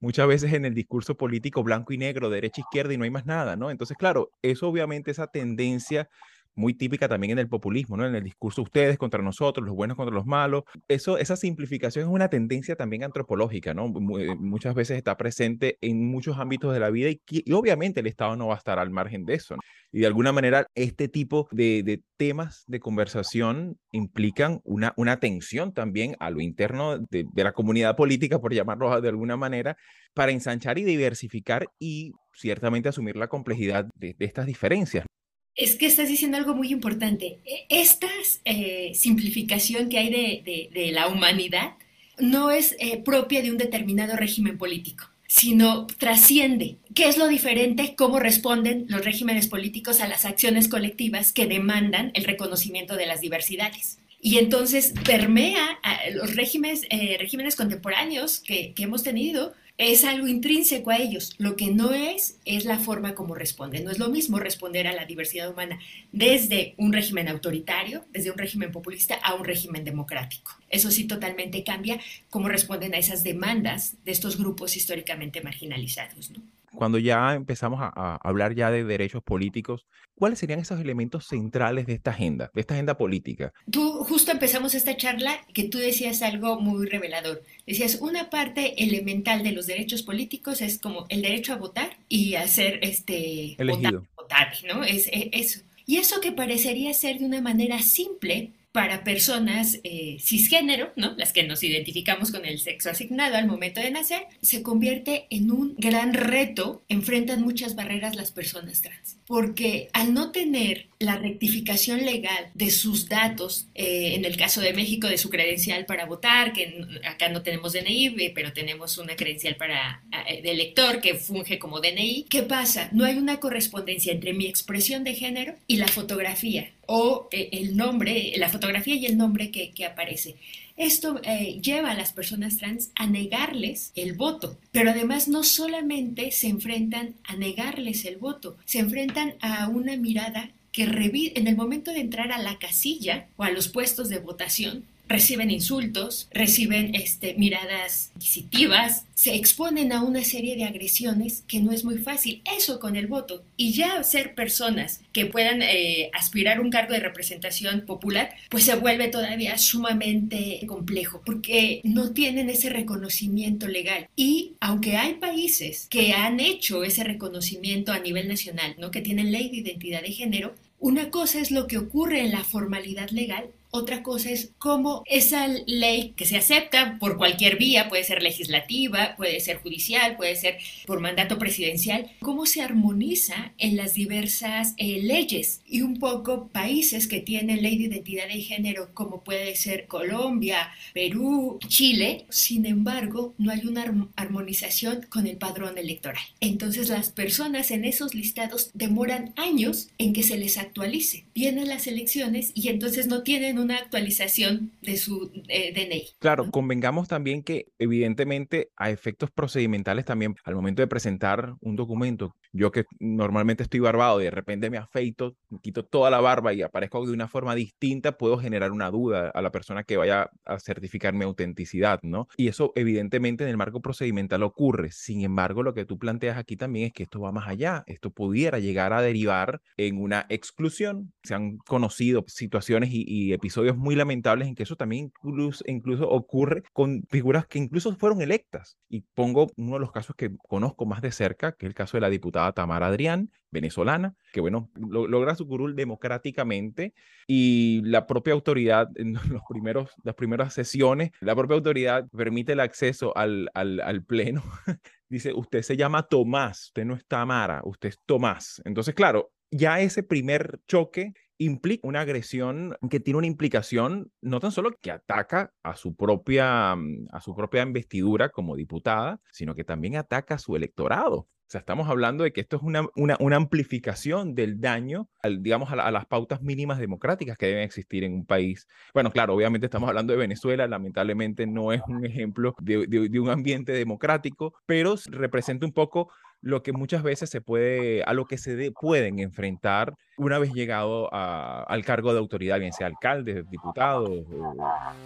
muchas 0.00 0.26
veces 0.26 0.52
en 0.52 0.64
el 0.64 0.74
discurso 0.74 1.16
político 1.16 1.62
blanco 1.62 1.92
y 1.92 1.98
negro, 1.98 2.30
derecha, 2.30 2.62
izquierda 2.62 2.94
y 2.94 2.96
no 2.96 3.04
hay 3.04 3.10
más 3.10 3.26
nada, 3.26 3.56
¿no? 3.56 3.70
Entonces, 3.70 3.96
claro, 3.96 4.30
eso 4.42 4.68
obviamente, 4.68 5.10
esa 5.10 5.26
tendencia 5.26 6.08
muy 6.54 6.74
típica 6.74 7.08
también 7.08 7.32
en 7.32 7.38
el 7.38 7.48
populismo, 7.48 7.96
¿no? 7.96 8.06
En 8.06 8.14
el 8.14 8.24
discurso 8.24 8.62
ustedes 8.62 8.98
contra 8.98 9.22
nosotros, 9.22 9.66
los 9.66 9.74
buenos 9.74 9.96
contra 9.96 10.14
los 10.14 10.26
malos. 10.26 10.64
Eso, 10.88 11.18
esa 11.18 11.36
simplificación 11.36 12.06
es 12.06 12.10
una 12.10 12.28
tendencia 12.28 12.76
también 12.76 13.04
antropológica, 13.04 13.74
¿no? 13.74 13.86
Eh, 14.18 14.34
muchas 14.38 14.74
veces 14.74 14.96
está 14.96 15.16
presente 15.16 15.78
en 15.80 16.06
muchos 16.06 16.38
ámbitos 16.38 16.72
de 16.72 16.80
la 16.80 16.90
vida 16.90 17.10
y, 17.10 17.52
obviamente 17.52 18.00
el 18.00 18.06
Estado 18.06 18.36
no 18.36 18.48
va 18.48 18.54
a 18.54 18.58
estar 18.58 18.78
al 18.78 18.90
margen 18.90 19.24
de 19.24 19.34
eso. 19.34 19.56
Y 19.90 20.00
de 20.00 20.06
alguna 20.06 20.32
manera 20.32 20.66
este 20.74 21.08
tipo 21.08 21.48
de, 21.52 22.02
temas 22.16 22.64
de 22.66 22.80
conversación 22.80 23.78
implican 23.90 24.60
una, 24.64 24.94
una 24.96 25.18
tensión 25.18 25.72
también 25.74 26.16
a 26.20 26.30
lo 26.30 26.40
interno 26.40 26.98
de, 26.98 27.26
la 27.34 27.52
comunidad 27.52 27.96
política, 27.96 28.38
por 28.38 28.54
llamarlo 28.54 29.00
de 29.00 29.08
alguna 29.08 29.36
manera, 29.36 29.76
para 30.14 30.32
ensanchar 30.32 30.78
y 30.78 30.84
diversificar 30.84 31.66
y 31.78 32.12
ciertamente 32.34 32.88
asumir 32.88 33.16
la 33.16 33.28
complejidad 33.28 33.86
de 33.96 34.14
estas 34.18 34.46
diferencias. 34.46 35.04
Es 35.54 35.76
que 35.76 35.86
estás 35.86 36.08
diciendo 36.08 36.38
algo 36.38 36.54
muy 36.54 36.72
importante. 36.72 37.38
E, 37.44 37.66
esta 37.68 38.08
eh, 38.44 38.92
simplificación 38.94 39.88
que 39.88 39.98
hay 39.98 40.10
de, 40.10 40.90
la 40.92 41.08
humanidad 41.08 41.74
no 42.18 42.50
es 42.50 42.76
eh, 42.78 42.98
propia 42.98 43.42
de 43.42 43.50
un 43.50 43.58
determinado 43.58 44.16
régimen 44.16 44.56
político, 44.58 45.10
sino 45.26 45.86
trasciende. 45.86 46.76
¿Qué 46.94 47.08
es 47.08 47.18
lo 47.18 47.28
diferente? 47.28 47.94
¿Cómo 47.96 48.18
responden 48.18 48.86
los 48.88 49.04
regímenes 49.04 49.48
políticos 49.48 50.00
a 50.00 50.08
las 50.08 50.24
acciones 50.24 50.68
colectivas 50.68 51.32
que 51.32 51.46
demandan 51.46 52.12
el 52.14 52.24
reconocimiento 52.24 52.96
de 52.96 53.06
las 53.06 53.20
diversidades? 53.20 53.98
Y 54.20 54.38
entonces 54.38 54.94
permea 55.04 55.80
a 55.82 56.10
los 56.10 56.36
regímenes, 56.36 56.86
eh, 56.90 57.18
contemporáneos 57.56 58.38
que 58.38 58.72
hemos 58.78 59.02
tenido, 59.02 59.52
es 59.90 60.04
algo 60.04 60.26
intrínseco 60.26 60.90
a 60.90 60.98
ellos. 60.98 61.34
Lo 61.38 61.56
que 61.56 61.70
no 61.70 61.92
es 61.92 62.38
es 62.44 62.64
la 62.64 62.78
forma 62.78 63.14
como 63.14 63.34
responden. 63.34 63.84
No 63.84 63.90
es 63.90 63.98
lo 63.98 64.10
mismo 64.10 64.38
responder 64.38 64.86
a 64.86 64.92
la 64.92 65.06
diversidad 65.06 65.50
humana 65.50 65.78
desde 66.12 66.74
un 66.76 66.92
régimen 66.92 67.28
autoritario, 67.28 68.04
desde 68.10 68.30
un 68.30 68.38
régimen 68.38 68.70
populista, 68.70 69.14
a 69.16 69.34
un 69.34 69.44
régimen 69.44 69.84
democrático. 69.84 70.52
Eso 70.68 70.90
sí 70.90 71.04
totalmente 71.04 71.64
cambia 71.64 72.00
cómo 72.30 72.48
responden 72.48 72.94
a 72.94 72.98
esas 72.98 73.24
demandas 73.24 73.96
de 74.04 74.12
estos 74.12 74.38
grupos 74.38 74.76
históricamente 74.76 75.40
marginalizados. 75.40 76.30
¿no? 76.30 76.42
Cuando 76.74 76.98
ya 76.98 77.34
empezamos 77.34 77.80
a, 77.82 78.16
hablar 78.22 78.54
ya 78.54 78.70
de 78.70 78.84
derechos 78.84 79.22
políticos, 79.22 79.86
¿cuáles 80.14 80.38
serían 80.38 80.60
esos 80.60 80.80
elementos 80.80 81.26
centrales 81.26 81.86
de 81.86 81.94
esta 81.94 82.10
agenda, 82.10 82.50
de 82.54 82.60
esta 82.60 82.74
agenda 82.74 82.96
política? 82.96 83.52
Tú 83.70 84.04
justo 84.04 84.32
empezamos 84.32 84.74
esta 84.74 84.96
charla 84.96 85.40
que 85.52 85.64
tú 85.64 85.78
decías 85.78 86.22
algo 86.22 86.60
muy 86.60 86.86
revelador. 86.86 87.42
Decías, 87.66 87.98
una 88.00 88.30
parte 88.30 88.82
elemental 88.82 89.42
de 89.42 89.52
los 89.52 89.66
derechos 89.66 90.02
políticos 90.02 90.60
es 90.62 90.78
como 90.78 91.06
el 91.08 91.22
derecho 91.22 91.52
a 91.52 91.56
votar 91.56 91.96
y 92.08 92.34
a 92.34 92.46
ser 92.48 92.80
este, 92.82 93.54
Elegido. 93.60 94.06
Votar, 94.16 94.52
¿no? 94.66 94.84
Es, 94.84 95.08
es 95.12 95.28
eso. 95.32 95.60
Y 95.86 95.96
eso 95.96 96.20
que 96.20 96.32
parecería 96.32 96.94
ser 96.94 97.18
de 97.18 97.26
una 97.26 97.40
manera 97.40 97.80
simple, 97.80 98.52
para 98.72 99.04
personas 99.04 99.78
eh, 99.84 100.16
cisgénero, 100.18 100.92
¿no? 100.96 101.14
las 101.18 101.34
que 101.34 101.42
nos 101.42 101.62
identificamos 101.62 102.30
con 102.30 102.46
el 102.46 102.58
sexo 102.58 102.88
asignado 102.88 103.36
al 103.36 103.46
momento 103.46 103.82
de 103.82 103.90
nacer, 103.90 104.22
se 104.40 104.62
convierte 104.62 105.26
en 105.28 105.50
un 105.50 105.74
gran 105.76 106.14
reto, 106.14 106.82
enfrentan 106.88 107.42
muchas 107.42 107.76
barreras 107.76 108.16
las 108.16 108.32
personas 108.32 108.80
trans, 108.80 109.18
porque 109.26 109.90
al 109.92 110.14
no 110.14 110.32
tener 110.32 110.86
la 110.98 111.16
rectificación 111.16 112.06
legal 112.06 112.50
de 112.54 112.70
sus 112.70 113.08
datos, 113.08 113.66
eh, 113.74 114.14
en 114.14 114.24
el 114.24 114.38
caso 114.38 114.62
de 114.62 114.72
México 114.72 115.06
de 115.06 115.18
su 115.18 115.28
credencial 115.28 115.84
para 115.84 116.06
votar, 116.06 116.54
que 116.54 116.86
acá 117.04 117.28
no 117.28 117.42
tenemos 117.42 117.74
DNI, 117.74 118.30
pero 118.34 118.54
tenemos 118.54 118.96
una 118.96 119.16
credencial 119.16 119.56
para 119.56 120.02
eh, 120.28 120.40
de 120.40 120.50
elector 120.50 121.00
que 121.02 121.14
funge 121.14 121.58
como 121.58 121.80
DNI, 121.80 122.26
¿qué 122.30 122.42
pasa? 122.42 122.88
No 122.92 123.04
hay 123.04 123.16
una 123.16 123.38
correspondencia 123.38 124.12
entre 124.12 124.32
mi 124.32 124.46
expresión 124.46 125.04
de 125.04 125.14
género 125.14 125.56
y 125.66 125.76
la 125.76 125.88
fotografía 125.88 126.70
o 126.86 127.28
eh, 127.30 127.48
el 127.52 127.76
nombre, 127.76 128.32
la 128.36 128.48
fotografía 128.48 128.94
y 128.94 129.06
el 129.06 129.16
nombre 129.16 129.50
que, 129.50 129.84
aparece. 129.84 130.36
Esto 130.76 131.20
eh, 131.24 131.60
lleva 131.60 131.90
a 131.90 131.94
las 131.94 132.12
personas 132.12 132.56
trans 132.56 132.90
a 132.94 133.06
negarles 133.06 133.92
el 133.94 134.14
voto, 134.14 134.58
pero 134.70 134.90
además 134.90 135.28
no 135.28 135.42
solamente 135.42 136.30
se 136.30 136.48
enfrentan 136.48 137.14
a 137.24 137.36
negarles 137.36 138.04
el 138.04 138.16
voto, 138.16 138.56
se 138.64 138.78
enfrentan 138.78 139.34
a 139.40 139.68
una 139.68 139.96
mirada 139.96 140.50
que 140.72 140.84
en 140.84 141.46
el 141.46 141.56
momento 141.56 141.92
de 141.92 142.00
entrar 142.00 142.32
a 142.32 142.38
la 142.38 142.58
casilla 142.58 143.28
o 143.36 143.44
a 143.44 143.50
los 143.50 143.68
puestos 143.68 144.08
de 144.08 144.18
votación, 144.18 144.84
reciben 145.08 145.50
insultos, 145.50 146.28
reciben 146.32 146.94
este, 146.94 147.34
miradas 147.34 148.10
inquisitivas, 148.14 149.04
se 149.14 149.34
exponen 149.34 149.92
a 149.92 150.02
una 150.02 150.24
serie 150.24 150.56
de 150.56 150.64
agresiones 150.64 151.44
que 151.46 151.60
no 151.60 151.70
es 151.70 151.84
muy 151.84 151.98
fácil. 151.98 152.42
Eso 152.56 152.80
con 152.80 152.96
el 152.96 153.06
voto. 153.06 153.44
Y 153.56 153.72
ya 153.72 154.02
ser 154.02 154.34
personas 154.34 155.00
que 155.12 155.26
puedan 155.26 155.62
eh, 155.62 156.10
aspirar 156.12 156.60
un 156.60 156.70
cargo 156.70 156.94
de 156.94 157.00
representación 157.00 157.82
popular, 157.82 158.34
pues 158.48 158.64
se 158.64 158.74
vuelve 158.74 159.08
todavía 159.08 159.58
sumamente 159.58 160.60
complejo 160.66 161.22
porque 161.24 161.80
no 161.84 162.12
tienen 162.12 162.50
ese 162.50 162.70
reconocimiento 162.70 163.68
legal. 163.68 164.08
Y 164.16 164.54
aunque 164.60 164.96
hay 164.96 165.14
países 165.14 165.86
que 165.88 166.12
han 166.12 166.40
hecho 166.40 166.82
ese 166.82 167.04
reconocimiento 167.04 167.92
a 167.92 168.00
nivel 168.00 168.28
nacional, 168.28 168.74
¿no? 168.78 168.90
que 168.90 169.02
tienen 169.02 169.30
ley 169.30 169.50
de 169.50 169.58
identidad 169.58 170.02
de 170.02 170.12
género, 170.12 170.54
una 170.80 171.10
cosa 171.10 171.38
es 171.38 171.52
lo 171.52 171.68
que 171.68 171.78
ocurre 171.78 172.22
en 172.22 172.32
la 172.32 172.42
formalidad 172.42 173.10
legal 173.10 173.44
Otra 173.74 174.02
cosa 174.02 174.30
es 174.30 174.52
cómo 174.58 175.02
esa 175.06 175.48
ley 175.48 176.12
que 176.14 176.26
se 176.26 176.36
acepta 176.36 176.98
por 177.00 177.16
cualquier 177.16 177.56
vía, 177.56 177.88
puede 177.88 178.04
ser 178.04 178.22
legislativa, 178.22 179.14
puede 179.16 179.40
ser 179.40 179.62
judicial, 179.62 180.18
puede 180.18 180.36
ser 180.36 180.58
por 180.84 181.00
mandato 181.00 181.38
presidencial, 181.38 182.10
cómo 182.20 182.44
se 182.44 182.60
armoniza 182.60 183.54
en 183.56 183.78
las 183.78 183.94
diversas 183.94 184.74
eh, 184.76 185.00
leyes 185.02 185.62
y 185.66 185.80
un 185.80 185.98
poco 185.98 186.48
países 186.48 187.06
que 187.06 187.20
tienen 187.20 187.62
ley 187.62 187.78
de 187.78 187.84
identidad 187.84 188.28
de 188.28 188.42
género 188.42 188.90
como 188.92 189.24
puede 189.24 189.56
ser 189.56 189.86
Colombia, 189.86 190.68
Perú, 190.92 191.58
Chile, 191.66 192.26
sin 192.28 192.66
embargo, 192.66 193.32
no 193.38 193.52
hay 193.52 193.64
una 193.66 193.86
armonización 194.16 195.06
con 195.08 195.26
el 195.26 195.38
padrón 195.38 195.78
electoral. 195.78 196.22
Entonces 196.40 196.90
las 196.90 197.10
personas 197.10 197.70
en 197.70 197.86
esos 197.86 198.14
listados 198.14 198.70
demoran 198.74 199.32
años 199.36 199.88
en 199.96 200.12
que 200.12 200.22
se 200.22 200.36
les 200.36 200.58
actualice. 200.58 201.24
Vienen 201.34 201.68
las 201.68 201.86
elecciones 201.86 202.52
y 202.54 202.68
entonces 202.68 203.06
no 203.06 203.22
tienen 203.22 203.61
una 203.62 203.76
actualización 203.76 204.72
de 204.82 204.96
su 204.96 205.30
eh, 205.48 205.72
DNI. 205.72 206.08
Claro, 206.18 206.50
convengamos 206.50 207.08
también 207.08 207.42
que 207.42 207.66
evidentemente 207.78 208.70
a 208.76 208.90
efectos 208.90 209.30
procedimentales 209.30 210.04
también 210.04 210.34
al 210.44 210.54
momento 210.54 210.82
de 210.82 210.88
presentar 210.88 211.54
un 211.60 211.76
documento, 211.76 212.36
yo 212.52 212.70
que 212.70 212.84
normalmente 213.00 213.62
estoy 213.62 213.80
barbado 213.80 214.20
y 214.20 214.24
de 214.24 214.30
repente 214.30 214.70
me 214.70 214.78
afeito, 214.78 215.36
quito 215.62 215.84
toda 215.84 216.10
la 216.10 216.20
barba 216.20 216.52
y 216.52 216.62
aparezco 216.62 217.04
de 217.06 217.12
una 217.12 217.28
forma 217.28 217.54
distinta, 217.54 218.18
puedo 218.18 218.38
generar 218.38 218.72
una 218.72 218.90
duda 218.90 219.30
a 219.34 219.42
la 219.42 219.50
persona 219.50 219.84
que 219.84 219.96
vaya 219.96 220.30
a 220.44 220.58
certificar 220.58 221.14
mi 221.14 221.24
autenticidad, 221.24 222.00
¿no? 222.02 222.28
Y 222.36 222.48
eso 222.48 222.72
evidentemente 222.74 223.44
en 223.44 223.50
el 223.50 223.56
marco 223.56 223.80
procedimental 223.80 224.42
ocurre. 224.42 224.90
Sin 224.92 225.22
embargo, 225.22 225.62
lo 225.62 225.74
que 225.74 225.84
tú 225.84 225.98
planteas 225.98 226.36
aquí 226.36 226.56
también 226.56 226.86
es 226.88 226.92
que 226.92 227.04
esto 227.04 227.20
va 227.20 227.32
más 227.32 227.48
allá. 227.48 227.84
Esto 227.86 228.10
pudiera 228.10 228.58
llegar 228.58 228.92
a 228.92 229.02
derivar 229.02 229.60
en 229.76 230.00
una 230.00 230.26
exclusión. 230.28 231.12
Se 231.22 231.34
han 231.34 231.58
conocido 231.58 232.24
situaciones 232.26 232.90
y, 232.92 233.32
episodios 233.32 233.51
muy 233.76 233.94
lamentables 233.94 234.48
en 234.48 234.54
que 234.54 234.62
eso 234.62 234.76
también 234.76 235.06
incluso, 235.06 235.64
incluso 235.66 236.08
ocurre 236.08 236.62
con 236.72 237.04
figuras 237.10 237.46
que 237.46 237.58
incluso 237.58 237.94
fueron 237.96 238.22
electas. 238.22 238.76
Y 238.88 239.02
pongo 239.14 239.48
uno 239.56 239.74
de 239.74 239.80
los 239.80 239.92
casos 239.92 240.16
que 240.16 240.30
conozco 240.48 240.86
más 240.86 241.02
de 241.02 241.12
cerca, 241.12 241.52
que 241.52 241.66
es 241.66 241.70
el 241.70 241.74
caso 241.74 241.96
de 241.96 242.02
la 242.02 242.10
diputada 242.10 242.52
Tamara 242.52 242.86
Adrián, 242.86 243.30
venezolana, 243.50 244.14
que 244.32 244.40
bueno, 244.40 244.70
logra 244.76 245.34
su 245.34 245.46
curul 245.46 245.76
democráticamente 245.76 246.94
y 247.26 247.82
la 247.84 248.06
propia 248.06 248.32
autoridad 248.32 248.88
en 248.96 249.14
los 249.30 249.42
primeros, 249.48 249.90
las 250.02 250.14
primeras 250.14 250.54
sesiones, 250.54 251.12
la 251.20 251.36
propia 251.36 251.56
autoridad 251.56 252.08
permite 252.08 252.52
el 252.52 252.60
acceso 252.60 253.16
al, 253.16 253.50
al, 253.54 253.80
al 253.80 254.04
pleno. 254.04 254.42
Dice, 255.08 255.32
usted 255.34 255.62
se 255.62 255.76
llama 255.76 256.04
Tomás, 256.04 256.68
usted 256.68 256.86
no 256.86 256.94
es 256.94 257.06
Tamara, 257.06 257.60
usted 257.64 257.90
es 257.90 258.00
Tomás. 258.06 258.62
Entonces, 258.64 258.94
claro, 258.94 259.30
ya 259.50 259.80
ese 259.80 260.02
primer 260.02 260.60
choque 260.66 261.12
implica 261.44 261.86
una 261.86 262.00
agresión 262.00 262.76
que 262.90 263.00
tiene 263.00 263.18
una 263.18 263.26
implicación 263.26 264.10
no 264.20 264.40
tan 264.40 264.52
solo 264.52 264.70
que 264.80 264.90
ataca 264.90 265.52
a 265.62 265.76
su 265.76 265.94
propia, 265.94 266.74
mm, 266.76 267.08
a 267.12 267.20
su 267.20 267.34
propia 267.34 267.62
investidura 267.62 268.30
como 268.30 268.56
diputada, 268.56 269.20
sino 269.30 269.54
que 269.54 269.64
también 269.64 269.96
ataca 269.96 270.34
a 270.34 270.38
su 270.38 270.56
electorado. 270.56 271.16
O 271.16 271.52
sea, 271.52 271.58
estamos 271.58 271.86
hablando 271.90 272.24
de 272.24 272.32
que 272.32 272.40
esto 272.40 272.56
es 272.56 272.62
una, 272.62 272.86
una, 272.96 273.36
amplificación 273.36 274.34
del 274.34 274.58
daño, 274.58 275.10
al, 275.22 275.42
digamos, 275.42 275.70
a, 275.70 275.90
las 275.90 276.06
pautas 276.06 276.40
mínimas 276.40 276.78
democráticas 276.78 277.36
que 277.36 277.44
deben 277.44 277.62
existir 277.62 278.04
en 278.04 278.14
un 278.14 278.24
país. 278.24 278.66
Bueno, 278.94 279.10
claro, 279.10 279.34
obviamente 279.34 279.66
estamos 279.66 279.86
hablando 279.86 280.14
de 280.14 280.18
Venezuela, 280.18 280.66
lamentablemente 280.66 281.46
no 281.46 281.74
es 281.74 281.82
un 281.88 282.06
ejemplo 282.06 282.54
de, 282.58 282.86
de 282.86 283.20
un 283.20 283.28
ambiente 283.28 283.72
democrático, 283.72 284.54
pero 284.64 284.94
representa 285.10 285.66
un 285.66 285.72
poco 285.72 286.10
lo 286.42 286.62
que 286.62 286.72
muchas 286.72 287.02
veces 287.02 287.30
se 287.30 287.40
puede, 287.40 288.02
a 288.02 288.12
lo 288.12 288.26
que 288.26 288.36
se 288.36 288.72
pueden 288.72 289.20
enfrentar 289.20 289.94
una 290.18 290.38
vez 290.38 290.52
llegado 290.52 291.08
al 291.12 291.84
cargo 291.84 292.12
de 292.12 292.18
autoridad, 292.18 292.58
bien 292.58 292.72
sea 292.72 292.88
alcalde, 292.88 293.44
diputado 293.48 294.12
o 294.12 294.56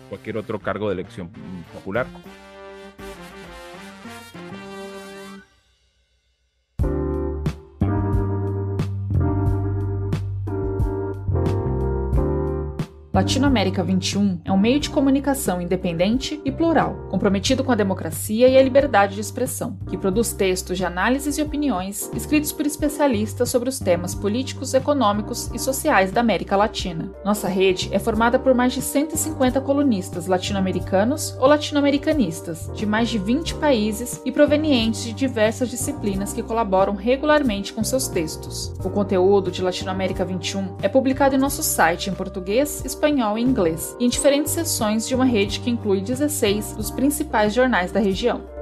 cualquier 0.09 0.38
otro 0.38 0.59
cargo 0.59 0.88
de 0.88 0.95
elección 0.95 1.31
popular. 1.73 2.07
Latinoamérica 13.16 13.82
21 13.82 14.42
é 14.44 14.52
um 14.52 14.58
meio 14.58 14.78
de 14.78 14.90
comunicação 14.90 15.58
independente 15.58 16.38
e 16.44 16.52
plural, 16.52 17.08
comprometido 17.08 17.64
com 17.64 17.73
a 17.73 17.75
democracia 17.75 18.46
e 18.46 18.58
a 18.58 18.62
liberdade 18.62 19.14
de 19.14 19.23
expressão, 19.23 19.78
que 19.88 19.96
produz 19.96 20.35
textos 20.35 20.76
de 20.76 20.85
análises 20.85 21.38
e 21.38 21.42
opiniões 21.42 22.11
escritos 22.12 22.52
por 22.52 22.66
especialistas 22.66 23.49
sobre 23.49 23.70
os 23.70 23.78
temas 23.78 24.14
políticos, 24.14 24.75
econômicos 24.75 25.50
e 25.54 25.58
sociais 25.58 26.12
da 26.12 26.20
América 26.20 26.56
Latina. 26.56 27.11
Nossa 27.25 27.49
rede 27.49 27.88
é 27.90 27.99
formada 27.99 28.38
por 28.38 28.52
mais 28.52 28.75
de 28.75 28.82
150 28.82 29.62
colunistas 29.62 30.26
latino-americanos 30.26 31.35
ou 31.40 31.46
latino-americanistas, 31.46 32.70
de 32.75 32.85
mais 32.85 33.08
de 33.08 33.16
20 33.16 33.54
países 33.54 34.20
e 34.26 34.30
provenientes 34.30 35.04
de 35.04 35.14
diversas 35.14 35.70
disciplinas 35.70 36.35
que 36.35 36.42
colaboram 36.42 36.94
regularmente 36.94 37.73
com 37.73 37.82
seus 37.82 38.08
textos. 38.08 38.75
O 38.85 38.90
conteúdo 38.90 39.50
de 39.50 39.62
Latinoamérica 39.62 40.23
21 40.23 40.76
é 40.82 40.88
publicado 40.90 41.35
em 41.35 41.38
nosso 41.38 41.62
site 41.62 42.11
em 42.11 42.14
português, 42.14 42.85
espanhol 42.85 43.05
espanhol 43.06 43.38
e 43.38 43.42
inglês, 43.42 43.96
e 44.00 44.04
em 44.04 44.08
diferentes 44.08 44.52
seções 44.52 45.06
de 45.06 45.14
uma 45.14 45.25
rede 45.25 45.60
que 45.60 45.70
inclui 45.70 46.00
16 46.00 46.72
dos 46.72 46.90
principais 46.90 47.54
jornais 47.54 47.92
da 47.92 48.00
região. 48.00 48.55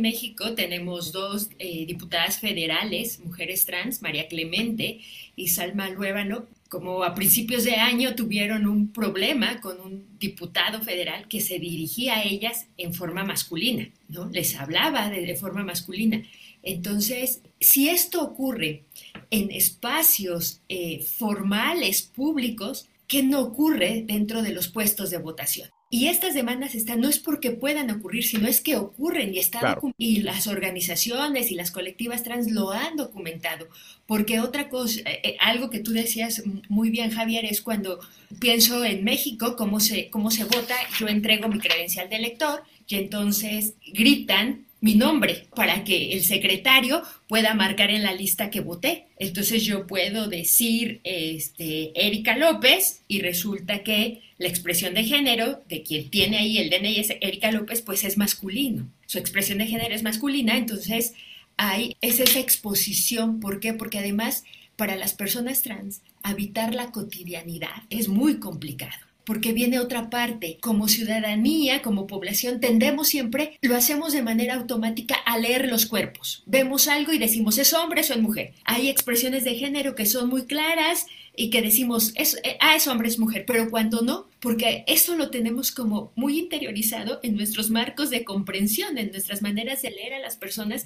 México 0.00 0.54
tenemos 0.54 1.12
dos 1.12 1.48
eh, 1.58 1.86
diputadas 1.86 2.38
federales, 2.38 3.20
mujeres 3.20 3.64
trans, 3.66 4.02
María 4.02 4.28
Clemente 4.28 5.00
y 5.36 5.48
Salma 5.48 5.88
Luébano, 5.88 6.46
como 6.68 7.02
a 7.02 7.14
principios 7.14 7.64
de 7.64 7.74
año 7.74 8.14
tuvieron 8.14 8.66
un 8.66 8.92
problema 8.92 9.60
con 9.60 9.80
un 9.80 10.18
diputado 10.18 10.80
federal 10.82 11.26
que 11.26 11.40
se 11.40 11.58
dirigía 11.58 12.16
a 12.16 12.22
ellas 12.22 12.66
en 12.76 12.94
forma 12.94 13.24
masculina, 13.24 13.88
¿no? 14.08 14.28
Les 14.30 14.54
hablaba 14.54 15.10
de, 15.10 15.34
forma 15.34 15.64
masculina. 15.64 16.22
Entonces, 16.62 17.42
si 17.58 17.88
esto 17.88 18.22
ocurre 18.22 18.84
en 19.30 19.50
espacios 19.50 20.60
eh, 20.68 21.02
formales, 21.02 22.02
públicos, 22.02 22.88
¿qué 23.08 23.24
no 23.24 23.40
ocurre 23.40 24.04
dentro 24.06 24.42
de 24.42 24.52
los 24.52 24.68
puestos 24.68 25.10
de 25.10 25.18
votación? 25.18 25.70
Y 25.92 26.06
estas 26.06 26.34
demandas 26.34 26.76
están, 26.76 27.00
no 27.00 27.08
es 27.08 27.18
porque 27.18 27.50
puedan 27.50 27.90
ocurrir, 27.90 28.24
sino 28.24 28.46
es 28.46 28.60
que 28.60 28.76
ocurren 28.76 29.34
y 29.34 29.40
están 29.40 29.76
y 29.98 30.20
las 30.20 30.46
organizaciones 30.46 31.50
y 31.50 31.56
las 31.56 31.72
colectivas 31.72 32.22
trans 32.22 32.48
lo 32.52 32.70
han 32.70 32.94
documentado. 32.96 33.66
Porque 34.06 34.38
otra 34.38 34.68
cosa, 34.68 35.00
eh, 35.00 35.20
eh, 35.24 35.36
algo 35.40 35.68
que 35.68 35.80
tú 35.80 35.90
decías 35.90 36.44
muy 36.68 36.90
bien, 36.90 37.10
Javier, 37.10 37.44
es 37.44 37.60
cuando 37.60 37.98
pienso 38.38 38.84
en 38.84 39.02
México, 39.02 39.56
cómo 39.56 39.80
se, 39.80 40.10
cómo 40.10 40.30
se 40.30 40.44
vota, 40.44 40.76
yo 41.00 41.08
entrego 41.08 41.48
mi 41.48 41.58
credencial 41.58 42.08
de 42.08 42.16
elector 42.16 42.62
y 42.86 42.94
entonces 42.94 43.74
gritan 43.92 44.66
mi 44.80 44.94
nombre 44.94 45.46
para 45.54 45.84
que 45.84 46.12
el 46.12 46.22
secretario 46.22 47.02
pueda 47.28 47.54
marcar 47.54 47.90
en 47.90 48.02
la 48.02 48.14
lista 48.14 48.50
que 48.50 48.60
voté. 48.60 49.06
Entonces 49.18 49.64
yo 49.64 49.86
puedo 49.86 50.26
decir 50.26 51.00
este, 51.04 51.92
Erika 51.94 52.36
López 52.36 53.02
y 53.08 53.20
resulta 53.20 53.82
que 53.82 54.22
la 54.38 54.48
expresión 54.48 54.94
de 54.94 55.04
género 55.04 55.62
de 55.68 55.82
quien 55.82 56.08
tiene 56.10 56.38
ahí 56.38 56.58
el 56.58 56.70
DNI 56.70 56.98
es 56.98 57.10
Erika 57.20 57.52
López, 57.52 57.82
pues 57.82 58.04
es 58.04 58.16
masculino. 58.16 58.90
Su 59.06 59.18
expresión 59.18 59.58
de 59.58 59.66
género 59.66 59.94
es 59.94 60.02
masculina, 60.02 60.56
entonces 60.56 61.12
hay 61.56 61.96
es 62.00 62.20
esa 62.20 62.38
exposición. 62.38 63.40
¿Por 63.40 63.60
qué? 63.60 63.74
Porque 63.74 63.98
además 63.98 64.44
para 64.76 64.96
las 64.96 65.12
personas 65.12 65.60
trans 65.60 66.00
habitar 66.22 66.74
la 66.74 66.90
cotidianidad 66.90 67.82
es 67.90 68.08
muy 68.08 68.38
complicado 68.38 69.09
porque 69.24 69.52
viene 69.52 69.78
otra 69.78 70.10
parte. 70.10 70.58
Como 70.60 70.88
ciudadanía, 70.88 71.82
como 71.82 72.06
población, 72.06 72.60
tendemos 72.60 73.08
siempre, 73.08 73.58
lo 73.62 73.76
hacemos 73.76 74.12
de 74.12 74.22
manera 74.22 74.54
automática 74.54 75.14
a 75.14 75.38
leer 75.38 75.68
los 75.68 75.86
cuerpos. 75.86 76.42
Vemos 76.46 76.88
algo 76.88 77.12
y 77.12 77.18
decimos, 77.18 77.58
es 77.58 77.72
hombre, 77.72 78.00
o 78.00 78.04
es 78.04 78.20
mujer. 78.20 78.54
Hay 78.64 78.88
expresiones 78.88 79.44
de 79.44 79.54
género 79.54 79.94
que 79.94 80.06
son 80.06 80.28
muy 80.28 80.46
claras 80.46 81.06
y 81.36 81.50
que 81.50 81.62
decimos, 81.62 82.12
es, 82.16 82.36
eh, 82.44 82.56
ah, 82.60 82.76
es 82.76 82.86
hombre, 82.86 83.08
es 83.08 83.18
mujer, 83.18 83.44
pero 83.46 83.70
cuando 83.70 84.02
no, 84.02 84.28
porque 84.40 84.84
eso 84.86 85.16
lo 85.16 85.30
tenemos 85.30 85.72
como 85.72 86.12
muy 86.14 86.38
interiorizado 86.38 87.20
en 87.22 87.36
nuestros 87.36 87.70
marcos 87.70 88.10
de 88.10 88.24
comprensión, 88.24 88.98
en 88.98 89.10
nuestras 89.10 89.42
maneras 89.42 89.82
de 89.82 89.90
leer 89.90 90.14
a 90.14 90.18
las 90.18 90.36
personas. 90.36 90.84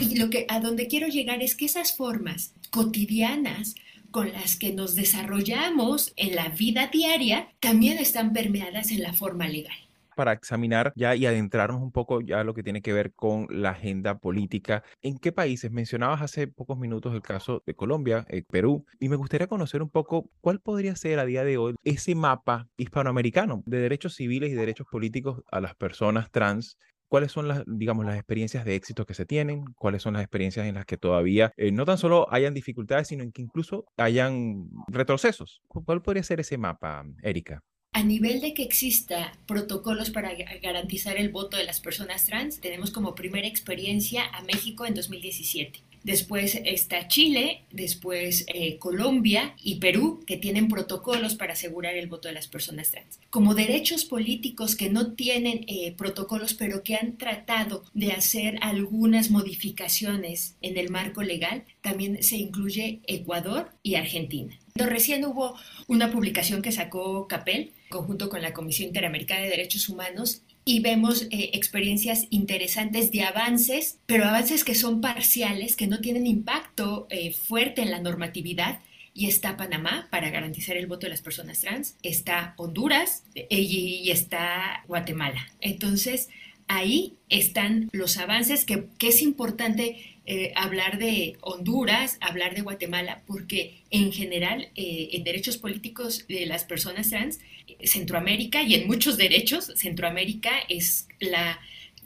Y 0.00 0.16
lo 0.16 0.28
que 0.28 0.46
a 0.48 0.60
donde 0.60 0.88
quiero 0.88 1.08
llegar 1.08 1.42
es 1.42 1.54
que 1.54 1.66
esas 1.66 1.96
formas 1.96 2.52
cotidianas 2.70 3.74
con 4.10 4.32
las 4.32 4.56
que 4.56 4.72
nos 4.72 4.94
desarrollamos 4.94 6.12
en 6.16 6.34
la 6.34 6.48
vida 6.48 6.88
diaria 6.88 7.48
también 7.60 7.98
están 7.98 8.32
permeadas 8.32 8.90
en 8.90 9.02
la 9.02 9.12
forma 9.12 9.48
legal 9.48 9.76
para 10.16 10.32
examinar 10.32 10.92
ya 10.96 11.14
y 11.14 11.26
adentrarnos 11.26 11.80
un 11.80 11.92
poco 11.92 12.20
ya 12.20 12.42
lo 12.42 12.54
que 12.54 12.64
tiene 12.64 12.82
que 12.82 12.92
ver 12.92 13.12
con 13.12 13.46
la 13.50 13.70
agenda 13.70 14.18
política. 14.18 14.82
¿En 15.02 15.18
qué 15.18 15.30
países? 15.30 15.70
Mencionabas 15.70 16.22
hace 16.22 16.48
pocos 16.48 16.78
minutos 16.78 17.14
el 17.14 17.22
caso 17.22 17.62
de 17.66 17.74
Colombia, 17.74 18.26
eh, 18.28 18.42
Perú, 18.50 18.84
y 18.98 19.08
me 19.08 19.16
gustaría 19.16 19.46
conocer 19.46 19.82
un 19.82 19.90
poco 19.90 20.28
cuál 20.40 20.60
podría 20.60 20.96
ser 20.96 21.18
a 21.20 21.26
día 21.26 21.44
de 21.44 21.58
hoy 21.58 21.76
ese 21.84 22.14
mapa 22.14 22.66
hispanoamericano 22.78 23.62
de 23.66 23.78
derechos 23.78 24.14
civiles 24.14 24.50
y 24.50 24.54
derechos 24.54 24.86
políticos 24.90 25.42
a 25.52 25.60
las 25.60 25.74
personas 25.74 26.30
trans 26.30 26.78
cuáles 27.08 27.32
son 27.32 27.48
las, 27.48 27.62
digamos, 27.66 28.04
las 28.04 28.16
experiencias 28.16 28.64
de 28.64 28.74
éxito 28.74 29.06
que 29.06 29.14
se 29.14 29.26
tienen, 29.26 29.64
cuáles 29.76 30.02
son 30.02 30.14
las 30.14 30.22
experiencias 30.22 30.66
en 30.66 30.74
las 30.74 30.86
que 30.86 30.96
todavía 30.96 31.52
eh, 31.56 31.72
no 31.72 31.84
tan 31.84 31.98
solo 31.98 32.26
hayan 32.32 32.54
dificultades, 32.54 33.08
sino 33.08 33.22
en 33.22 33.32
que 33.32 33.42
incluso 33.42 33.84
hayan 33.96 34.68
retrocesos. 34.88 35.62
¿Cuál 35.68 36.02
podría 36.02 36.22
ser 36.22 36.40
ese 36.40 36.58
mapa, 36.58 37.04
Erika? 37.22 37.62
A 37.92 38.02
nivel 38.02 38.42
de 38.42 38.52
que 38.52 38.62
exista 38.62 39.32
protocolos 39.46 40.10
para 40.10 40.34
garantizar 40.62 41.16
el 41.16 41.30
voto 41.30 41.56
de 41.56 41.64
las 41.64 41.80
personas 41.80 42.26
trans, 42.26 42.60
tenemos 42.60 42.90
como 42.90 43.14
primera 43.14 43.48
experiencia 43.48 44.22
a 44.34 44.42
México 44.42 44.84
en 44.84 44.94
2017. 44.94 45.85
Después 46.06 46.60
está 46.64 47.08
Chile, 47.08 47.64
después 47.72 48.44
eh, 48.54 48.78
Colombia 48.78 49.56
y 49.60 49.80
Perú, 49.80 50.22
que 50.24 50.36
tienen 50.36 50.68
protocolos 50.68 51.34
para 51.34 51.54
asegurar 51.54 51.96
el 51.96 52.06
voto 52.06 52.28
de 52.28 52.34
las 52.34 52.46
personas 52.46 52.92
trans. 52.92 53.18
Como 53.28 53.56
derechos 53.56 54.04
políticos 54.04 54.76
que 54.76 54.88
no 54.88 55.14
tienen 55.14 55.64
eh, 55.66 55.96
protocolos, 55.98 56.54
pero 56.54 56.84
que 56.84 56.94
han 56.94 57.16
tratado 57.16 57.82
de 57.92 58.12
hacer 58.12 58.56
algunas 58.62 59.32
modificaciones 59.32 60.54
en 60.62 60.78
el 60.78 60.90
marco 60.90 61.24
legal, 61.24 61.64
también 61.80 62.22
se 62.22 62.36
incluye 62.36 63.00
Ecuador 63.08 63.72
y 63.82 63.96
Argentina. 63.96 64.56
Recién 64.76 65.24
hubo 65.24 65.56
una 65.88 66.12
publicación 66.12 66.62
que 66.62 66.70
sacó 66.70 67.26
CAPEL, 67.26 67.72
conjunto 67.88 68.28
con 68.28 68.42
la 68.42 68.52
Comisión 68.52 68.88
Interamericana 68.88 69.42
de 69.42 69.50
Derechos 69.50 69.88
Humanos, 69.88 70.42
y 70.68 70.80
vemos 70.80 71.22
eh, 71.30 71.50
experiencias 71.54 72.26
interesantes 72.30 73.12
de 73.12 73.22
avances, 73.22 74.00
pero 74.04 74.24
avances 74.24 74.64
que 74.64 74.74
son 74.74 75.00
parciales, 75.00 75.76
que 75.76 75.86
no 75.86 76.00
tienen 76.00 76.26
impacto 76.26 77.06
eh, 77.08 77.32
fuerte 77.32 77.82
en 77.82 77.92
la 77.92 78.00
normatividad. 78.00 78.80
Y 79.14 79.28
está 79.28 79.56
Panamá 79.56 80.08
para 80.10 80.28
garantizar 80.28 80.76
el 80.76 80.88
voto 80.88 81.06
de 81.06 81.10
las 81.10 81.22
personas 81.22 81.60
trans, 81.60 81.96
está 82.02 82.52
Honduras 82.58 83.22
eh, 83.34 83.46
y, 83.50 84.10
está 84.10 84.84
Guatemala. 84.88 85.48
Entonces, 85.60 86.28
ahí 86.66 87.14
están 87.30 87.88
los 87.92 88.18
avances 88.18 88.66
que, 88.66 88.88
que 88.98 89.08
es 89.08 89.22
importante 89.22 90.15
eh, 90.26 90.52
hablar 90.56 90.98
de 90.98 91.36
Honduras, 91.40 92.18
hablar 92.20 92.54
de 92.54 92.62
Guatemala, 92.62 93.22
porque 93.26 93.82
en 93.90 94.12
general 94.12 94.68
eh, 94.74 95.10
en 95.12 95.22
derechos 95.22 95.56
políticos 95.56 96.26
de 96.28 96.46
las 96.46 96.64
personas 96.64 97.10
trans, 97.10 97.38
Centroamérica 97.84 98.62
y 98.62 98.74
en 98.74 98.86
muchos 98.86 99.16
derechos, 99.16 99.72
Centroamérica 99.76 100.50
es 100.68 101.06
la, 101.20 101.60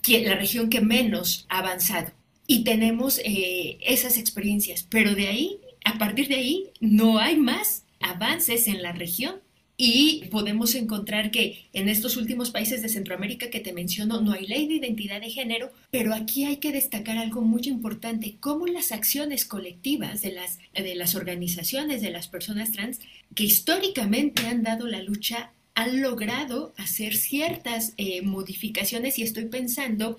la 0.07 0.35
región 0.35 0.69
que 0.69 0.81
menos 0.81 1.47
ha 1.49 1.59
avanzado. 1.59 2.13
Y 2.47 2.65
tenemos 2.65 3.21
eh, 3.25 3.79
esas 3.81 4.19
experiencias, 4.19 4.87
pero 4.89 5.15
de 5.15 5.29
ahí, 5.29 5.59
a 5.85 5.99
partir 5.99 6.29
de 6.29 6.35
ahí, 6.35 6.71
no 6.81 7.19
hay 7.19 7.37
más 7.37 7.85
avances 8.01 8.69
en 8.69 8.83
la 8.83 8.93
región 8.93 9.37
y 9.83 10.27
podemos 10.31 10.75
encontrar 10.75 11.31
que 11.31 11.65
en 11.73 11.89
estos 11.89 12.19
últimos 12.19 12.51
países 12.51 12.83
de 12.83 12.91
Centroamérica 12.91 13.49
que 13.49 13.61
te 13.61 13.73
menciono 13.73 14.21
no 14.21 14.33
hay 14.33 14.47
ley 14.47 14.69
de 14.69 14.75
identidad 14.75 15.23
de 15.23 15.31
género, 15.31 15.73
pero 15.91 16.13
aquí 16.13 16.45
hay 16.45 16.59
que 16.59 16.71
destacar 16.71 17.17
algo 17.17 17.41
muy 17.41 17.63
importante, 17.63 18.37
cómo 18.41 18.67
las 18.67 18.93
acciones 18.93 19.47
colectivas 19.47 20.21
de 20.21 20.33
las, 20.33 20.59
de 20.75 20.95
las 20.97 21.15
organizaciones 21.15 22.03
de 22.03 22.11
las 22.11 22.29
personas 22.29 22.73
trans 22.73 23.01
que 23.35 23.45
históricamente 23.45 24.47
han 24.47 24.63
dado 24.63 24.87
la 24.87 25.01
lucha 25.01 25.53
han 25.75 26.03
logrado 26.03 26.75
hacer 26.77 27.17
ciertas 27.17 27.95
eh, 27.97 28.21
modificaciones 28.21 29.19
y 29.19 29.23
estoy 29.23 29.47
pensando 29.47 30.19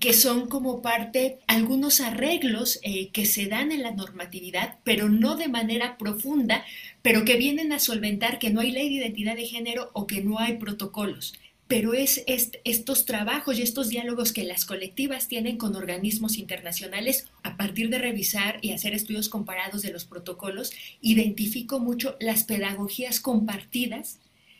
que 0.00 0.12
son 0.12 0.48
como 0.48 0.82
parte 0.82 1.38
algunos 1.46 2.00
arreglos 2.00 2.78
eh, 2.82 3.08
que 3.08 3.24
se 3.24 3.46
dan 3.46 3.72
en 3.72 3.82
la 3.82 3.92
normatividad, 3.92 4.76
pero 4.84 5.08
no 5.08 5.36
de 5.36 5.48
manera 5.48 5.96
profunda, 5.96 6.64
pero 7.08 7.24
que 7.24 7.38
vienen 7.38 7.72
a 7.72 7.78
solventar 7.78 8.38
que 8.38 8.50
no 8.50 8.60
hay 8.60 8.70
ley 8.70 8.90
de 8.90 8.96
identidad 8.96 9.34
de 9.34 9.46
género 9.46 9.90
o 9.94 10.06
que 10.06 10.20
no 10.20 10.40
hay 10.40 10.58
protocolos. 10.58 11.32
Pero 11.66 11.94
es, 11.94 12.22
estos 12.26 13.06
trabajos 13.06 13.58
y 13.58 13.62
estos 13.62 13.88
diálogos 13.88 14.30
que 14.30 14.44
las 14.44 14.66
colectivas 14.66 15.26
tienen 15.26 15.56
con 15.56 15.74
organismos 15.74 16.36
internacionales 16.36 17.24
a 17.42 17.56
partir 17.56 17.88
de 17.88 17.96
revisar 17.96 18.58
y 18.60 18.72
hacer 18.72 18.92
estudios 18.92 19.30
comparados 19.30 19.80
de 19.80 19.90
los 19.90 20.04
protocolos, 20.04 20.70
identifico 21.00 21.80
mucho 21.80 22.14
las 22.20 22.44
pedagogías 22.44 23.20
compartidas 23.20 24.18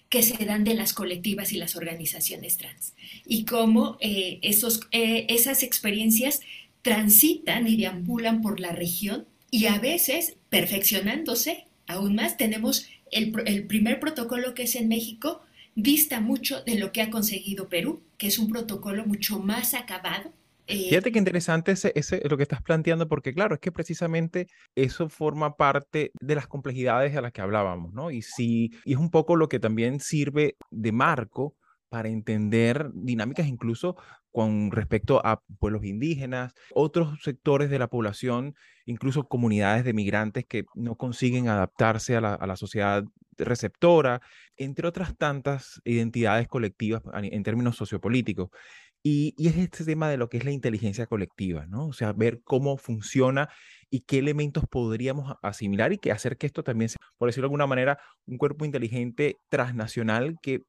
que 0.08 0.22
se 0.22 0.42
dan 0.46 0.64
de 0.64 0.72
las 0.72 0.94
colectivas 0.94 1.52
y 1.52 1.58
las 1.58 1.76
organizaciones 1.76 2.56
trans 2.56 2.94
y 3.26 3.44
cómo 3.44 3.98
eh, 4.00 4.38
esos, 4.40 4.80
eh, 4.90 5.26
esas 5.28 5.62
experiencias 5.62 6.40
transitan 6.80 7.68
y 7.68 7.76
deambulan 7.76 8.40
por 8.40 8.58
la 8.58 8.72
región 8.72 9.26
y 9.50 9.66
a 9.66 9.78
veces 9.78 10.36
perfeccionándose 10.48 11.67
aún 11.88 12.14
más. 12.14 12.37
Tenemos 12.37 12.88
el, 13.11 13.66
primer 13.66 13.99
protocolo 13.99 14.54
que 14.54 14.62
es 14.62 14.76
en 14.76 14.88
México, 14.88 15.42
dista 15.75 16.21
mucho 16.21 16.62
de 16.62 16.78
lo 16.78 16.92
que 16.92 17.02
ha 17.02 17.11
conseguido 17.11 17.68
Perú, 17.68 18.02
que 18.16 18.28
es 18.28 18.38
un 18.38 18.49
protocolo 18.49 19.04
mucho 19.04 19.40
más 19.40 19.75
acabado, 19.75 20.33
eh, 20.71 20.90
Fíjate 20.90 21.12
qué 21.12 21.18
interesante 21.18 21.73
ese, 21.73 22.22
lo 22.29 22.37
que 22.37 22.42
estás 22.42 22.61
planteando, 22.61 23.09
porque 23.09 23.33
claro, 23.33 23.55
es 23.55 23.61
que 23.61 23.72
precisamente 23.72 24.48
eso 24.74 25.09
forma 25.09 25.57
parte 25.57 26.12
de 26.20 26.35
las 26.35 26.46
complejidades 26.46 27.16
a 27.16 27.22
las 27.22 27.33
que 27.33 27.40
hablábamos, 27.40 27.94
¿no? 27.94 28.11
Y, 28.11 28.20
sí, 28.20 28.72
y 28.85 28.92
es 28.92 28.98
un 28.98 29.11
poco 29.11 29.35
lo 29.35 29.48
que 29.48 29.61
también 29.61 29.98
sirve 29.98 30.57
de 30.70 30.92
marco 30.92 31.57
para 31.88 32.11
entender 32.11 32.90
dinámicas 32.92 33.46
incluso 33.46 33.96
con 34.38 34.70
respecto 34.70 35.20
a 35.27 35.42
pueblos 35.59 35.85
indígenas, 35.85 36.55
otros 36.72 37.20
sectores 37.24 37.70
de 37.70 37.81
la 37.81 37.88
población, 37.88 38.55
incluso 38.87 39.27
comunidades 39.27 39.83
de 39.85 39.92
migrantes 39.92 40.44
que 40.46 40.64
no 40.77 40.94
consiguen 40.94 41.48
adaptarse 41.48 42.14
a 42.14 42.20
la, 42.20 42.57
sociedad 42.57 43.03
receptora, 43.37 44.20
entre 44.57 44.87
otras 44.87 45.18
tantas 45.18 45.83
identidades 45.85 46.46
colectivas 46.46 47.03
en 47.20 47.42
términos 47.42 47.74
sociopolíticos. 47.74 48.51
Y, 49.03 49.35
es 49.44 49.57
este 49.57 49.85
tema 49.85 50.09
de 50.09 50.18
lo 50.18 50.29
que 50.29 50.37
es 50.37 50.44
la 50.44 50.53
inteligencia 50.53 51.07
colectiva, 51.07 51.66
¿no? 51.66 51.88
O 51.88 51.92
sea, 51.92 52.12
ver 52.12 52.40
cómo 52.44 52.77
funciona 52.77 53.48
y 53.90 54.01
qué 54.01 54.18
elementos 54.18 54.64
podríamos 54.70 55.35
asimilar 55.42 55.92
y 55.92 55.98
que 55.98 56.12
hacer 56.12 56.37
que 56.37 56.46
esto 56.46 56.62
también 56.62 56.88
sea, 56.90 56.98
por 57.16 57.29
decirlo 57.29 57.46
de 57.46 57.48
alguna 57.48 57.66
manera, 57.66 57.98
un 58.27 58.38
cuerpo 58.38 58.64
inteligente 58.64 59.37
transnacional 59.48 60.37
que 60.42 60.62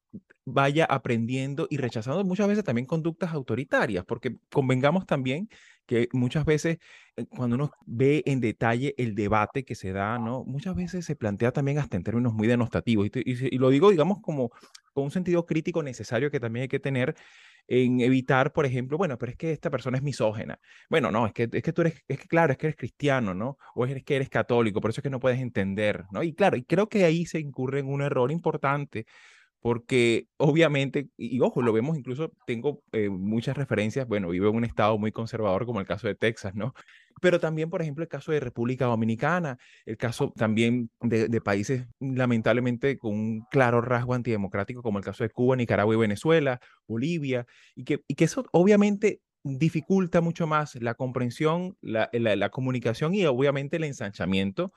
vaya 0.46 0.86
aprendiendo 0.86 1.68
y 1.70 1.78
rechazando 1.78 2.24
muchas 2.24 2.48
veces 2.48 2.64
también 2.64 2.88
conductas 2.88 3.34
autoritarias, 3.34 4.06
porque 4.06 4.38
convengamos 4.52 5.06
también 5.06 5.50
que 5.90 6.08
muchas 6.14 6.46
veces 6.46 6.78
eh, 7.18 7.26
cuando 7.28 7.56
uno 7.56 7.72
ve 7.88 8.22
en 8.28 8.40
detalle 8.42 8.94
el 8.98 9.16
debate 9.16 9.66
que 9.66 9.74
se 9.76 9.92
da, 9.92 10.20
¿no? 10.20 10.44
Muchas 10.46 10.76
veces 10.76 11.04
se 11.06 11.16
plantea 11.16 11.52
también 11.52 11.80
hasta 11.80 11.98
en 11.98 12.04
términos 12.04 12.34
muy 12.34 12.48
denostativos. 12.48 13.08
Y, 13.08 13.12
y 13.26 13.58
lo 13.58 13.70
digo, 13.72 13.90
digamos, 13.90 14.20
como 14.22 14.52
con 14.94 15.06
un 15.06 15.12
sentido 15.12 15.46
crítico 15.46 15.82
necesario 15.82 16.30
que 16.32 16.40
también 16.40 16.64
hay 16.64 16.68
que 16.70 16.80
tener 16.80 17.16
en 17.68 18.02
evitar, 18.02 18.52
por 18.54 18.66
ejemplo, 18.66 18.98
bueno, 18.98 19.18
pero 19.18 19.32
es 19.32 19.38
que 19.38 19.52
esta 19.52 19.70
persona 19.70 19.98
es 19.98 20.04
misógena. 20.04 20.60
Bueno, 20.90 21.12
no, 21.12 21.26
es 21.28 21.34
que, 21.34 21.48
es 21.52 21.64
que 21.64 21.74
tú 21.74 21.82
eres, 21.82 22.04
es 22.08 22.20
que 22.20 22.28
claro, 22.28 22.52
es 22.52 22.58
que 22.58 22.68
eres 22.68 22.78
cristiano, 22.78 23.34
¿no? 23.34 23.58
O 23.76 23.86
es 23.86 24.04
que 24.04 24.16
eres 24.16 24.30
católico, 24.30 24.82
por 24.82 24.92
eso 24.92 25.02
es 25.02 25.04
que 25.04 25.10
no 25.10 25.20
puedes 25.20 25.40
entender, 25.40 26.06
¿no? 26.12 26.24
Y 26.24 26.34
claro, 26.34 26.58
y 26.58 26.64
creo 26.64 26.90
que 26.90 27.06
ahí 27.06 27.26
se 27.26 27.40
incurre 27.40 27.80
en 27.80 27.88
un 27.88 28.02
error 28.02 28.32
importante 28.32 29.06
porque 29.62 30.28
obviamente, 30.38 31.10
y, 31.18 31.40
ojo, 31.42 31.62
lo 31.62 31.74
vemos 31.74 31.98
incluso, 31.98 32.32
tengo 32.48 32.82
eh, 32.92 33.10
muchas 33.10 33.58
referencias, 33.58 34.08
bueno, 34.08 34.30
vivo 34.30 34.50
en 34.50 34.56
un 34.56 34.66
estado 34.66 34.98
muy 34.98 35.12
conservador 35.12 35.66
como 35.66 35.80
el 35.80 35.88
caso 35.88 36.08
de 36.08 36.16
Texas, 36.16 36.56
¿no? 36.56 36.74
Pero 37.22 37.40
también, 37.40 37.70
por 37.70 37.82
ejemplo, 37.82 38.04
el 38.04 38.08
caso 38.08 38.32
de 38.32 38.40
República 38.40 38.86
Dominicana, 38.86 39.58
el 39.86 39.98
caso 39.98 40.32
también 40.38 40.90
de, 41.02 41.42
países 41.42 41.86
lamentablemente 42.00 42.98
con 42.98 43.14
un 43.14 43.46
claro 43.52 43.82
rasgo 43.82 44.14
antidemocrático 44.14 44.82
como 44.82 45.00
el 45.00 45.04
caso 45.04 45.24
de 45.24 45.30
Cuba, 45.30 45.58
Nicaragua 45.58 45.94
y 45.94 45.98
Venezuela, 45.98 46.62
Bolivia, 46.88 47.46
y 47.76 47.84
que, 47.84 48.04
y 48.08 48.16
que 48.16 48.24
eso 48.24 48.46
obviamente 48.52 49.22
dificulta 49.44 50.22
mucho 50.22 50.48
más 50.48 50.76
la 50.76 50.94
comprensión, 50.94 51.78
la, 51.82 52.10
la 52.14 52.50
comunicación 52.50 53.14
y 53.16 53.26
obviamente 53.26 53.78
el 53.78 53.86
ensanchamiento 53.86 54.72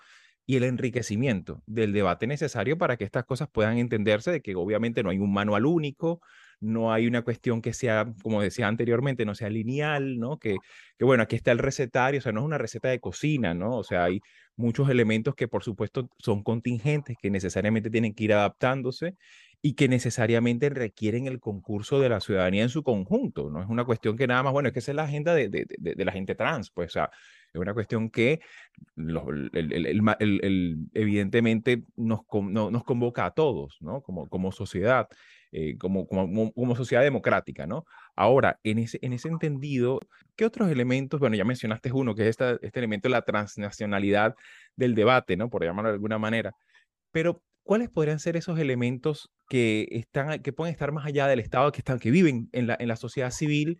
y 0.46 0.57
el 0.57 0.64
enriquecimiento 0.64 1.62
del 1.66 1.92
debate 1.92 2.26
necesario 2.26 2.76
para 2.78 2.96
que 2.96 3.05
estas 3.05 3.24
cosas 3.24 3.48
puedan 3.50 3.78
entenderse 3.78 4.31
de 4.31 4.40
que 4.40 4.55
obviamente 4.55 5.02
no 5.02 5.11
hay 5.11 5.18
un 5.18 5.33
manual 5.33 5.66
único, 5.66 6.20
no 6.61 6.92
hay 6.92 7.07
una 7.07 7.22
cuestión 7.22 7.61
que 7.61 7.72
sea, 7.72 8.12
como 8.22 8.40
decía 8.40 8.68
anteriormente, 8.68 9.24
no 9.24 9.35
sea 9.35 9.50
lineal, 9.50 10.18
¿no? 10.18 10.38
Que, 10.38 10.57
que 10.98 11.05
bueno, 11.05 11.24
aquí 11.24 11.37
está 11.37 11.52
el 11.52 11.59
recetario, 11.59 12.18
o 12.18 12.22
sea, 12.22 12.33
no 12.33 12.40
es 12.40 12.46
una 12.46 12.59
receta 12.59 12.88
de 12.88 13.00
cocina, 13.00 13.55
¿no? 13.55 13.76
O 13.76 13.85
sea, 13.85 14.05
hay 14.05 14.20
muchos 14.57 14.88
elementos 14.88 15.35
que 15.35 15.48
por 15.48 15.64
supuesto 15.64 16.09
son 16.18 16.42
contingentes, 16.42 17.16
que 17.20 17.31
necesariamente 17.31 17.90
tienen 17.90 18.14
que 18.14 18.24
ir 18.24 18.33
adaptándose 18.33 19.16
y 19.61 19.74
que 19.74 19.88
necesariamente 19.88 20.70
requieren 20.70 21.26
el 21.26 21.40
concurso 21.40 22.00
de 22.00 22.09
la 22.09 22.20
ciudadanía 22.20 22.64
en 22.64 22.68
su 22.68 22.83
conjunto. 22.83 23.48
No 23.50 23.62
es 23.62 23.68
una 23.68 23.85
cuestión 23.85 24.16
que 24.16 24.26
nada 24.26 24.42
más, 24.42 24.52
bueno, 24.52 24.68
es 24.68 24.72
que 24.72 24.81
es 24.81 24.88
la 24.88 25.05
agenda 25.05 25.35
de, 25.35 25.48
de, 25.48 25.66
de, 25.78 26.05
la 26.05 26.12
gente 26.12 26.35
trans, 26.35 26.70
pues, 26.70 26.90
o 26.90 26.92
sea, 26.92 27.11
es 27.52 27.60
una 27.60 27.74
cuestión 27.74 28.10
que 28.10 28.40
el, 28.96 30.78
evidentemente 30.94 31.84
nos, 31.96 32.20
nos 32.32 32.84
convoca 32.84 33.26
a 33.26 33.30
todos, 33.32 33.76
¿no? 33.80 34.02
Como, 34.02 34.28
como 34.28 34.52
sociedad, 34.52 35.08
eh, 35.52 35.76
como, 35.76 36.06
como, 36.06 36.52
como, 36.52 36.76
sociedad 36.76 37.02
democrática, 37.02 37.66
¿no? 37.66 37.84
Ahora, 38.16 38.58
en 38.62 38.78
ese, 38.78 38.98
en 39.02 39.12
ese 39.12 39.28
entendido, 39.28 40.00
¿qué 40.34 40.46
otros 40.46 40.70
elementos? 40.70 41.20
Bueno, 41.20 41.36
ya 41.36 41.44
mencionaste 41.44 41.92
uno, 41.92 42.14
que 42.14 42.22
es 42.22 42.28
esta, 42.28 42.58
este 42.62 42.78
elemento 42.78 43.08
de 43.08 43.12
la 43.12 43.22
transnacionalidad 43.22 44.34
del 44.76 44.94
debate, 44.94 45.36
¿no? 45.36 45.50
Por 45.50 45.64
llamarlo 45.64 45.90
de 45.90 45.94
alguna 45.94 46.18
manera. 46.18 46.54
Pero 47.10 47.42
¿cuáles 47.64 47.90
podrían 47.90 48.18
ser 48.18 48.36
esos 48.36 48.58
elementos 48.58 49.30
que, 49.50 49.88
están, 49.90 50.40
que 50.40 50.52
pueden 50.54 50.72
estar 50.72 50.90
más 50.92 51.04
allá 51.04 51.26
del 51.26 51.40
Estado, 51.40 51.70
que, 51.72 51.78
están, 51.78 51.98
que 51.98 52.10
viven 52.10 52.48
en 52.52 52.66
la, 52.66 52.76
en 52.80 52.88
la 52.88 52.96
sociedad 52.96 53.30
civil 53.30 53.78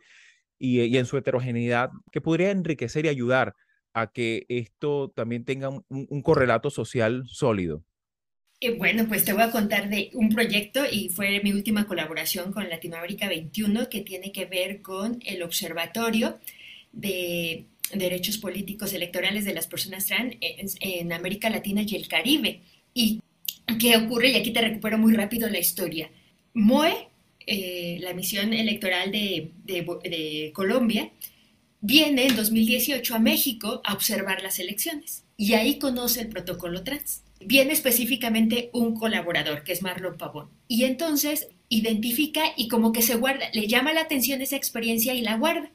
y, 0.63 0.97
en 0.97 1.07
su 1.07 1.17
heterogeneidad, 1.17 1.91
que 2.13 2.21
podría 2.21 2.53
enriquecer 2.53 3.05
y 3.05 3.09
ayudar 3.09 3.55
a 3.95 4.13
que 4.13 4.47
esto 4.49 5.13
también 5.15 5.45
tenga 5.45 5.69
un, 5.69 6.23
correlato 6.23 6.71
social 6.71 7.25
sólido? 7.27 7.83
Eh, 8.61 8.77
bueno, 8.79 9.07
pues 9.09 9.25
te 9.25 9.33
voy 9.33 9.43
a 9.43 9.51
contar 9.51 9.91
de 9.91 10.11
un 10.15 10.29
proyecto 10.29 10.85
y 10.89 11.09
fue 11.09 11.41
mi 11.43 11.53
última 11.53 11.89
colaboración 11.89 12.53
con 12.53 12.69
Latinoamérica 12.69 13.29
21 13.29 13.89
que 13.89 14.03
tiene 14.03 14.31
que 14.31 14.45
ver 14.45 14.83
con 14.83 15.19
el 15.27 15.43
Observatorio 15.43 16.39
de 16.93 17.67
Derechos 17.93 18.39
Políticos 18.39 18.93
Electorales 18.93 19.45
de 19.45 19.55
las 19.55 19.67
Personas 19.67 20.07
Trans 20.07 20.37
en, 20.41 21.13
América 21.13 21.51
Latina 21.51 21.83
y 21.83 21.97
el 21.97 22.07
Caribe. 22.07 22.61
¿Y 22.95 23.21
qué 23.81 23.97
ocurre? 23.97 24.31
Y 24.31 24.37
aquí 24.37 24.53
te 24.53 24.61
recupero 24.61 24.97
muy 24.97 25.17
rápido 25.17 25.49
la 25.49 25.59
historia. 25.59 26.09
MOE, 26.55 27.09
eh, 27.47 27.99
la 28.01 28.15
misión 28.15 28.53
electoral 28.53 29.11
de, 29.13 29.53
de 29.65 30.51
Colombia, 30.55 31.11
viene 31.81 32.27
en 32.27 32.37
2018 32.37 33.15
a 33.15 33.19
México 33.19 33.81
a 33.85 33.95
observar 33.95 34.43
las 34.43 34.59
elecciones 34.59 35.25
y 35.37 35.55
ahí 35.55 35.79
conoce 35.79 36.21
el 36.21 36.29
protocolo 36.29 36.85
trans 36.85 37.23
viene 37.47 37.73
específicamente 37.73 38.71
un 38.73 38.95
colaborador, 38.95 39.65
que 39.65 39.73
es 39.73 39.83
Marlon 39.83 40.17
Pavón. 40.17 40.49
Y 40.69 40.85
entonces 40.85 41.49
identifica 41.69 42.43
y 42.57 42.69
como 42.69 42.93
que 42.93 43.03
se 43.03 43.17
guarda, 43.17 43.47
le 43.53 43.67
llama 43.67 43.93
la 43.93 44.03
atención 44.03 44.41
esa 44.41 44.57
experiencia 44.57 45.15
y 45.15 45.23
la 45.23 45.37
guarda. 45.37 45.71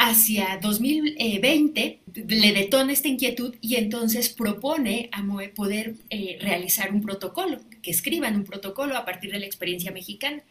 Hacia 0.00 0.60
2020 0.62 1.98
le 2.14 2.52
detona 2.52 2.92
esta 2.92 3.08
inquietud 3.08 3.56
y 3.60 3.74
entonces 3.74 4.28
propone 4.28 5.08
a 5.10 5.24
MOE 5.24 5.48
poder 5.48 5.96
eh, 6.08 6.38
realizar 6.40 6.94
un 6.94 7.02
protocolo, 7.02 7.58
que 7.82 7.90
escriban 7.90 8.36
un 8.36 8.44
protocolo 8.44 8.96
a 8.96 9.04
partir 9.04 9.32
de 9.32 9.40
la 9.40 9.46
experiencia 9.46 9.90
mexicana 9.90 10.44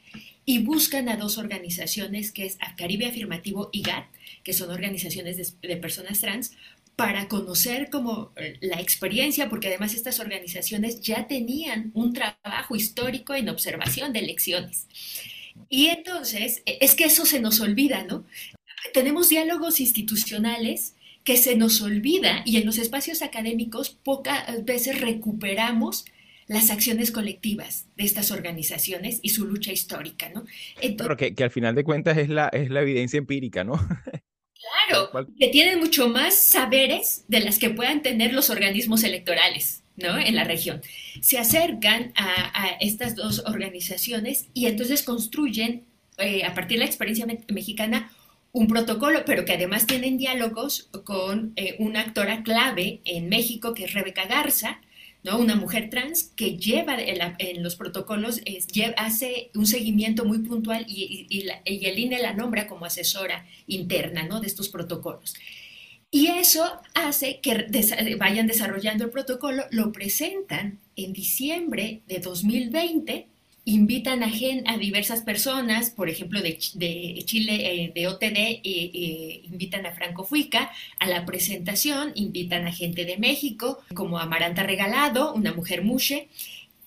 y 0.44 0.60
buscan 0.60 1.08
a 1.08 1.16
dos 1.16 1.38
organizaciones, 1.38 2.34
que 2.34 2.46
es 2.46 2.58
Caribe 2.76 3.06
Afirmativo 3.06 3.70
y 3.72 3.84
GATT, 3.84 4.08
que 4.44 4.52
son 4.52 4.70
organizaciones 4.70 5.56
de 5.62 5.78
personas 5.78 6.20
trans, 6.20 6.52
para 6.98 7.30
conocer 7.30 7.90
como 7.90 8.34
eh, 8.36 8.58
la 8.60 8.82
experiencia, 8.82 9.48
porque 9.48 9.68
además 9.68 9.94
estas 9.94 10.20
organizaciones 10.20 11.00
ya 11.00 11.26
tenían 11.28 11.92
un 11.94 12.12
trabajo 12.12 12.76
histórico 12.76 13.34
en 13.34 13.48
observación 13.48 14.12
de 14.12 14.20
elecciones. 14.20 14.88
Y 15.70 15.88
entonces, 15.88 16.64
e, 16.66 16.80
es 16.82 16.96
que 16.96 17.06
eso 17.06 17.26
se 17.26 17.40
nos 17.40 17.62
olvida, 17.62 18.04
¿no? 18.04 18.26
Tenemos 18.98 19.30
diálogos 19.30 19.80
institucionales 19.80 20.96
que 21.24 21.38
se 21.38 21.56
nos 21.56 21.84
olvida 21.84 22.42
y 22.46 22.58
en 22.58 22.66
los 22.66 22.80
espacios 22.80 23.22
académicos 23.22 23.92
pocas 23.92 24.66
veces 24.66 25.00
recuperamos 25.00 26.04
las 26.48 26.72
acciones 26.72 27.12
colectivas 27.12 27.86
de 27.96 28.06
estas 28.06 28.32
organizaciones 28.32 29.20
y 29.22 29.30
su 29.30 29.46
lucha 29.46 29.72
histórica, 29.72 30.30
¿no? 30.30 30.46
Pero 30.82 31.16
que, 31.16 31.36
que, 31.36 31.44
al 31.44 31.52
final 31.52 31.76
de 31.76 31.84
cuentas 31.84 32.18
es 32.18 32.28
la, 32.28 32.48
es 32.48 32.72
la 32.72 32.82
evidencia 32.82 33.20
empírica, 33.20 33.64
¿no? 33.64 33.74
Claro, 34.90 35.28
que 35.40 35.50
tienen 35.50 35.78
mucho 35.78 36.10
más 36.10 36.34
saberes 36.34 37.24
de 37.28 37.42
las 37.42 37.60
que 37.60 37.70
puedan 37.70 38.02
tener 38.02 38.34
los 38.34 38.50
organismos 38.50 39.04
electorales. 39.04 39.84
¿no? 39.96 40.18
en 40.18 40.36
la 40.36 40.44
región. 40.44 40.82
Se 41.22 41.38
acercan 41.38 42.14
a, 42.16 42.78
estas 42.80 43.16
dos 43.16 43.44
organizaciones 43.46 44.48
y 44.56 44.66
entonces 44.66 45.04
construyen, 45.04 45.86
eh, 46.18 46.44
a 46.44 46.54
partir 46.56 46.78
de 46.78 46.86
la 46.86 46.90
experiencia 46.90 47.28
mexicana, 47.48 48.12
un 48.58 48.68
protocolo, 48.68 49.24
pero 49.26 49.46
que 49.46 49.54
además 49.54 49.86
tienen 49.86 50.18
diálogos 50.18 50.90
con 51.04 51.54
eh, 51.56 51.76
una 51.80 52.02
actora 52.02 52.44
clave 52.44 53.02
en 53.06 53.30
México, 53.30 53.74
que 53.74 53.86
es 53.86 53.94
Rebeca 53.94 54.26
Garza, 54.26 54.82
una 55.36 55.56
mujer 55.56 55.90
trans 55.90 56.32
que 56.36 56.58
lleva 56.58 56.96
en, 56.98 57.62
los 57.64 57.76
protocolos, 57.76 58.42
hace 58.96 59.52
un 59.56 59.66
seguimiento 59.66 60.24
muy 60.24 60.40
puntual 60.40 60.86
y, 60.88 61.28
el 61.66 62.00
INE 62.00 62.22
la 62.22 62.34
nombra 62.34 62.68
como 62.68 62.86
asesora 62.86 63.46
interna, 63.66 64.24
¿no? 64.24 64.40
De 64.40 64.48
estos 64.48 64.70
protocolos. 64.70 65.36
Y 66.10 66.28
eso 66.28 66.80
hace 66.94 67.42
que 67.42 67.68
vayan 68.18 68.48
desarrollando 68.48 69.04
el 69.04 69.12
protocolo, 69.12 69.64
lo 69.72 69.92
presentan 69.92 70.80
en 70.96 71.12
diciembre 71.12 72.04
de 72.08 72.20
2020 72.20 73.28
invitan 73.68 74.24
a, 74.24 74.32
a 74.66 74.78
diversas 74.78 75.22
personas, 75.22 75.90
por 75.90 76.10
ejemplo, 76.10 76.42
de, 76.42 76.58
Chile, 76.58 77.84
eh, 77.84 77.92
de 77.94 78.08
OTD, 78.08 78.62
eh, 78.64 79.42
invitan 79.44 79.86
a 79.86 79.92
Franco 79.92 80.24
Fuica 80.24 80.72
a 81.00 81.06
la 81.06 81.26
presentación, 81.26 82.14
invitan 82.16 82.66
a 82.66 82.72
gente 82.72 83.04
de 83.04 83.18
México, 83.18 83.80
como 83.94 84.20
Amaranta 84.20 84.64
Regalado, 84.64 85.34
una 85.34 85.54
mujer 85.54 85.84
mushe, 85.84 86.30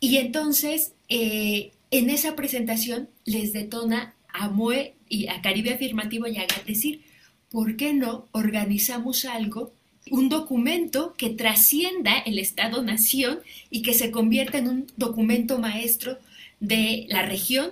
y 0.01 0.17
entonces 0.17 0.95
eh, 1.11 1.73
en 1.91 2.09
esa 2.09 2.35
presentación 2.35 3.11
les 3.27 3.53
detona 3.53 4.15
a 4.33 4.49
MOE 4.49 4.95
y 5.07 5.29
a 5.29 5.43
Caribe 5.43 5.75
Afirmativo 5.75 6.29
y 6.29 6.39
a 6.39 6.47
decir, 6.67 7.03
¿por 7.51 7.77
qué 7.77 7.93
no 7.93 8.27
organizamos 8.33 9.27
algo 9.27 9.75
un 10.11 10.31
documento 10.31 11.15
que 11.19 11.29
trascienda 11.29 12.19
el 12.21 12.39
Estado-Nación 12.39 13.41
y 13.69 13.83
que 13.83 13.93
se 13.93 14.11
convierta 14.11 14.57
en 14.57 14.69
un 14.69 14.87
documento 14.97 15.59
maestro 15.59 16.19
de 16.61 17.07
la 17.09 17.23
región 17.23 17.71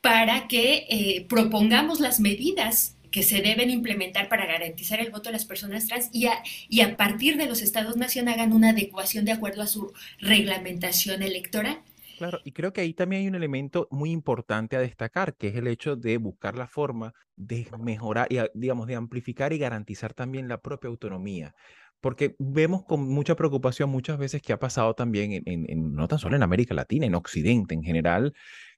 para 0.00 0.48
que 0.48 0.86
eh, 0.88 1.26
propongamos 1.28 2.00
las 2.00 2.20
medidas 2.20 2.96
que 3.10 3.22
se 3.22 3.42
deben 3.42 3.70
implementar 3.70 4.28
para 4.28 4.46
garantizar 4.46 5.00
el 5.00 5.10
voto 5.10 5.28
de 5.28 5.32
las 5.32 5.44
personas 5.44 5.86
trans 5.86 6.08
y 6.12 6.26
a, 6.26 6.42
y 6.68 6.80
a 6.80 6.96
partir 6.96 7.36
de 7.36 7.46
los 7.46 7.60
estados 7.60 7.96
nación 7.96 8.28
hagan 8.28 8.52
una 8.52 8.70
adecuación 8.70 9.24
de 9.24 9.32
acuerdo 9.32 9.62
a 9.62 9.66
su 9.66 9.92
reglamentación 10.20 11.22
electoral. 11.22 11.82
Claro, 12.18 12.40
y 12.44 12.52
creo 12.52 12.72
que 12.72 12.82
ahí 12.82 12.92
también 12.92 13.22
hay 13.22 13.28
un 13.28 13.34
elemento 13.34 13.88
muy 13.90 14.10
importante 14.10 14.76
a 14.76 14.80
destacar, 14.80 15.34
que 15.36 15.48
es 15.48 15.56
el 15.56 15.66
hecho 15.66 15.96
de 15.96 16.18
buscar 16.18 16.56
la 16.56 16.68
forma 16.68 17.14
de 17.34 17.66
mejorar 17.78 18.28
y, 18.30 18.38
digamos, 18.54 18.86
de 18.86 18.94
amplificar 18.94 19.54
y 19.54 19.58
garantizar 19.58 20.12
también 20.12 20.46
la 20.46 20.60
propia 20.60 20.88
autonomía 20.88 21.54
porque 22.00 22.34
vemos 22.38 22.84
con 22.84 23.08
mucha 23.08 23.36
preocupación 23.36 23.90
muchas 23.90 24.18
veces 24.18 24.42
que 24.42 24.52
ha 24.52 24.58
pasado 24.58 24.94
también, 24.94 25.42
en, 25.44 25.92
no 25.92 26.08
tan 26.08 26.18
solo 26.18 26.36
en 26.36 26.42
América 26.42 26.74
Latina, 26.74 27.06
en 27.06 27.14
Occidente 27.14 27.74
en 27.74 27.82
general, 27.82 28.32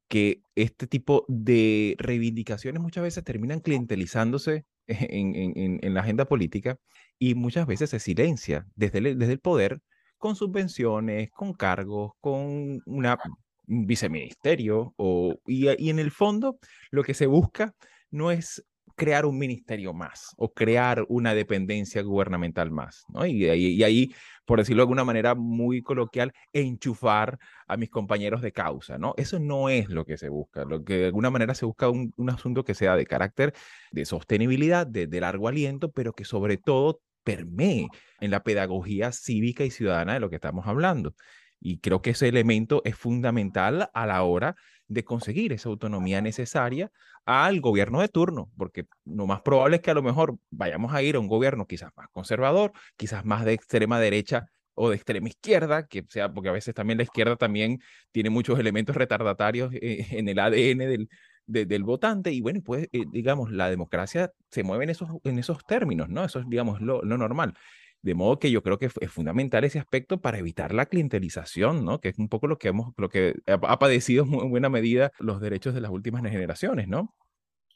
que 0.08 0.42
este 0.56 0.86
tipo 0.86 1.24
de 1.28 1.96
reivindicaciones 1.98 2.82
muchas 2.82 3.04
veces 3.04 3.24
terminan 3.24 3.60
clientelizándose 3.60 4.66
en, 4.86 5.94
la 5.94 6.00
agenda 6.00 6.26
política 6.26 6.78
y 7.18 7.34
muchas 7.34 7.66
veces 7.66 7.90
se 7.90 8.00
silencia 8.00 8.66
desde 8.74 8.98
el, 8.98 9.40
poder 9.40 9.80
con 10.18 10.36
subvenciones, 10.36 11.30
con 11.30 11.52
cargos, 11.54 12.12
con 12.20 12.82
una, 12.86 13.18
un 13.66 13.86
viceministerio 13.86 14.92
o, 14.96 15.40
y 15.46 15.88
en 15.88 15.98
el 15.98 16.10
fondo 16.10 16.58
lo 16.90 17.02
que 17.04 17.14
se 17.14 17.26
busca 17.26 17.74
no 18.10 18.30
es 18.30 18.64
crear 18.94 19.26
un 19.26 19.38
ministerio 19.38 19.92
más 19.92 20.34
o 20.36 20.52
crear 20.52 21.04
una 21.08 21.34
dependencia 21.34 22.02
gubernamental 22.02 22.70
más, 22.70 23.04
¿no? 23.08 23.26
Y, 23.26 23.44
y, 23.44 23.82
ahí, 23.82 24.14
por 24.44 24.58
decirlo 24.58 24.80
de 24.80 24.84
alguna 24.84 25.04
manera 25.04 25.34
muy 25.34 25.82
coloquial, 25.82 26.32
enchufar 26.52 27.38
a 27.66 27.76
mis 27.76 27.90
compañeros 27.90 28.42
de 28.42 28.52
causa, 28.52 28.98
¿no? 28.98 29.14
Eso 29.16 29.38
no 29.38 29.68
es 29.68 29.88
lo 29.88 30.04
que 30.04 30.16
se 30.16 30.28
busca, 30.28 30.64
lo 30.64 30.84
que 30.84 30.98
de 30.98 31.06
alguna 31.06 31.30
manera 31.30 31.54
se 31.54 31.66
busca 31.66 31.88
un, 31.88 32.12
un 32.16 32.30
asunto 32.30 32.64
que 32.64 32.74
sea 32.74 32.96
de 32.96 33.06
carácter 33.06 33.54
de 33.90 34.04
sostenibilidad, 34.04 34.86
de, 34.86 35.06
de 35.06 35.20
largo 35.20 35.48
aliento, 35.48 35.90
pero 35.90 36.12
que 36.12 36.24
sobre 36.24 36.56
todo 36.56 37.00
permee 37.24 37.88
en 38.20 38.30
la 38.30 38.42
pedagogía 38.42 39.12
cívica 39.12 39.64
y 39.64 39.70
ciudadana 39.70 40.14
de 40.14 40.20
lo 40.20 40.30
que 40.30 40.36
estamos 40.36 40.66
hablando. 40.66 41.14
Y 41.60 41.78
creo 41.78 42.02
que 42.02 42.10
ese 42.10 42.28
elemento 42.28 42.82
es 42.84 42.96
fundamental 42.96 43.88
a 43.94 44.06
la 44.06 44.22
hora 44.24 44.56
de 44.92 45.04
conseguir 45.04 45.52
esa 45.52 45.68
autonomía 45.68 46.20
necesaria 46.20 46.90
al 47.24 47.60
gobierno 47.60 48.00
de 48.00 48.08
turno, 48.08 48.50
porque 48.56 48.86
lo 49.04 49.26
más 49.26 49.42
probable 49.42 49.76
es 49.76 49.82
que 49.82 49.90
a 49.90 49.94
lo 49.94 50.02
mejor 50.02 50.36
vayamos 50.50 50.92
a 50.92 51.02
ir 51.02 51.16
a 51.16 51.20
un 51.20 51.28
gobierno 51.28 51.66
quizás 51.66 51.90
más 51.96 52.08
conservador, 52.10 52.72
quizás 52.96 53.24
más 53.24 53.44
de 53.44 53.52
extrema 53.52 54.00
derecha 54.00 54.46
o 54.74 54.90
de 54.90 54.96
extrema 54.96 55.28
izquierda, 55.28 55.86
que 55.86 56.04
sea, 56.08 56.32
porque 56.32 56.48
a 56.48 56.52
veces 56.52 56.74
también 56.74 56.96
la 56.98 57.04
izquierda 57.04 57.36
también 57.36 57.80
tiene 58.10 58.30
muchos 58.30 58.58
elementos 58.58 58.96
retardatarios 58.96 59.72
eh, 59.74 60.06
en 60.10 60.28
el 60.28 60.38
ADN 60.38 60.78
del, 60.78 61.08
del 61.46 61.84
votante, 61.84 62.32
y 62.32 62.40
bueno, 62.40 62.60
pues, 62.64 62.88
eh, 62.92 63.04
digamos, 63.10 63.50
la 63.50 63.68
democracia 63.70 64.32
se 64.50 64.62
mueve 64.62 64.84
en 64.84 64.90
esos, 64.90 65.10
en 65.24 65.38
esos 65.38 65.64
términos, 65.66 66.08
¿no? 66.08 66.24
Eso 66.24 66.40
es, 66.40 66.48
digamos, 66.48 66.80
lo, 66.80 67.02
lo 67.02 67.18
normal. 67.18 67.54
De 68.02 68.14
modo 68.14 68.38
que 68.38 68.50
yo 68.50 68.62
creo 68.62 68.78
que 68.78 68.86
es 69.00 69.10
fundamental 69.10 69.62
ese 69.62 69.78
aspecto 69.78 70.20
para 70.20 70.38
evitar 70.38 70.74
la 70.74 70.86
clientelización, 70.86 71.84
¿no? 71.84 72.00
Que 72.00 72.08
es 72.08 72.18
un 72.18 72.28
poco 72.28 72.48
lo 72.48 72.58
que 72.58 72.68
hemos, 72.68 72.92
lo 72.96 73.08
que 73.08 73.34
ha 73.46 73.78
padecido 73.78 74.24
en 74.24 74.50
buena 74.50 74.68
medida 74.68 75.12
los 75.20 75.40
derechos 75.40 75.72
de 75.72 75.80
las 75.80 75.92
últimas 75.92 76.22
generaciones, 76.22 76.88
¿no? 76.88 77.14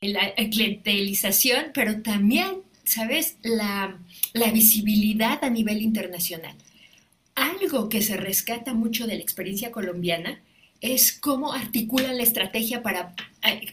La 0.00 0.34
clientelización, 0.34 1.66
pero 1.72 2.02
también, 2.02 2.62
¿sabes? 2.84 3.38
La, 3.42 3.98
la 4.34 4.50
visibilidad 4.50 5.42
a 5.44 5.50
nivel 5.50 5.80
internacional. 5.80 6.56
Algo 7.36 7.88
que 7.88 8.02
se 8.02 8.16
rescata 8.16 8.74
mucho 8.74 9.06
de 9.06 9.14
la 9.14 9.22
experiencia 9.22 9.70
colombiana 9.70 10.42
es 10.80 11.12
cómo 11.12 11.52
articulan 11.52 12.16
la 12.16 12.22
estrategia 12.22 12.82
para, 12.82 13.14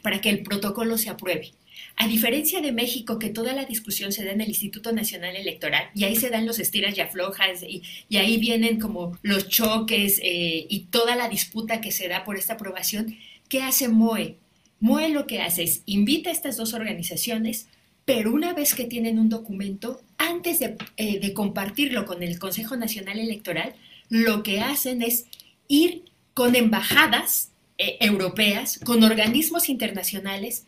para 0.02 0.22
que 0.22 0.30
el 0.30 0.44
protocolo 0.44 0.98
se 0.98 1.10
apruebe. 1.10 1.52
A 1.96 2.08
diferencia 2.08 2.60
de 2.60 2.72
México, 2.72 3.20
que 3.20 3.30
toda 3.30 3.54
la 3.54 3.66
discusión 3.66 4.12
se 4.12 4.26
da 4.26 4.32
en 4.32 4.42
el 4.42 4.50
Instituto 4.50 4.92
Nacional 4.92 5.36
Electoral, 5.36 5.90
y 5.94 6.04
ahí 6.06 6.16
se 6.16 6.30
dan 6.30 6.46
los 6.46 6.60
estiras 6.60 6.98
y 6.98 7.02
aflojas, 7.02 7.64
y, 7.64 7.84
ahí 8.18 8.38
vienen 8.38 8.80
como 8.80 9.18
los 9.22 9.48
choques 9.48 10.20
eh, 10.24 10.66
y 10.70 10.86
toda 10.90 11.16
la 11.16 11.30
disputa 11.30 11.82
que 11.82 11.92
se 11.92 12.08
da 12.08 12.24
por 12.24 12.38
esta 12.38 12.54
aprobación, 12.54 13.16
¿qué 13.48 13.62
hace 13.62 13.88
MOE? 13.88 14.38
MOE 14.80 15.10
lo 15.10 15.28
que 15.28 15.42
hace 15.42 15.64
es 15.64 15.84
invita 15.86 16.30
a 16.30 16.34
estas 16.34 16.58
dos 16.58 16.74
organizaciones, 16.74 17.68
pero 18.06 18.34
una 18.34 18.54
vez 18.54 18.74
que 18.74 18.86
tienen 18.86 19.20
un 19.20 19.30
documento, 19.30 20.02
antes 20.18 20.60
de, 20.60 20.76
eh, 20.98 21.34
compartirlo 21.34 22.06
con 22.06 22.24
el 22.24 22.38
Consejo 22.40 22.76
Nacional 22.76 23.20
Electoral, 23.20 23.76
lo 24.10 24.44
que 24.44 24.60
hacen 24.60 25.02
es 25.02 25.26
ir 25.68 26.04
con 26.34 26.56
embajadas 26.56 27.52
eh, 27.78 27.98
europeas, 28.02 28.80
con 28.84 29.04
organismos 29.04 29.70
internacionales, 29.70 30.66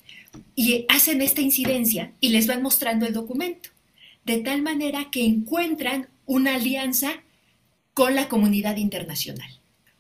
y 0.56 0.86
hacen 0.90 1.22
esta 1.22 1.42
incidencia 1.42 2.14
y 2.20 2.30
les 2.30 2.48
van 2.48 2.62
mostrando 2.62 3.06
el 3.06 3.14
documento, 3.14 3.70
de 4.26 4.38
tal 4.40 4.62
manera 4.62 5.10
que 5.12 5.26
encuentran 5.26 6.10
una 6.26 6.56
alianza 6.56 7.24
con 7.94 8.16
la 8.16 8.28
comunidad 8.28 8.78
internacional. 8.78 9.50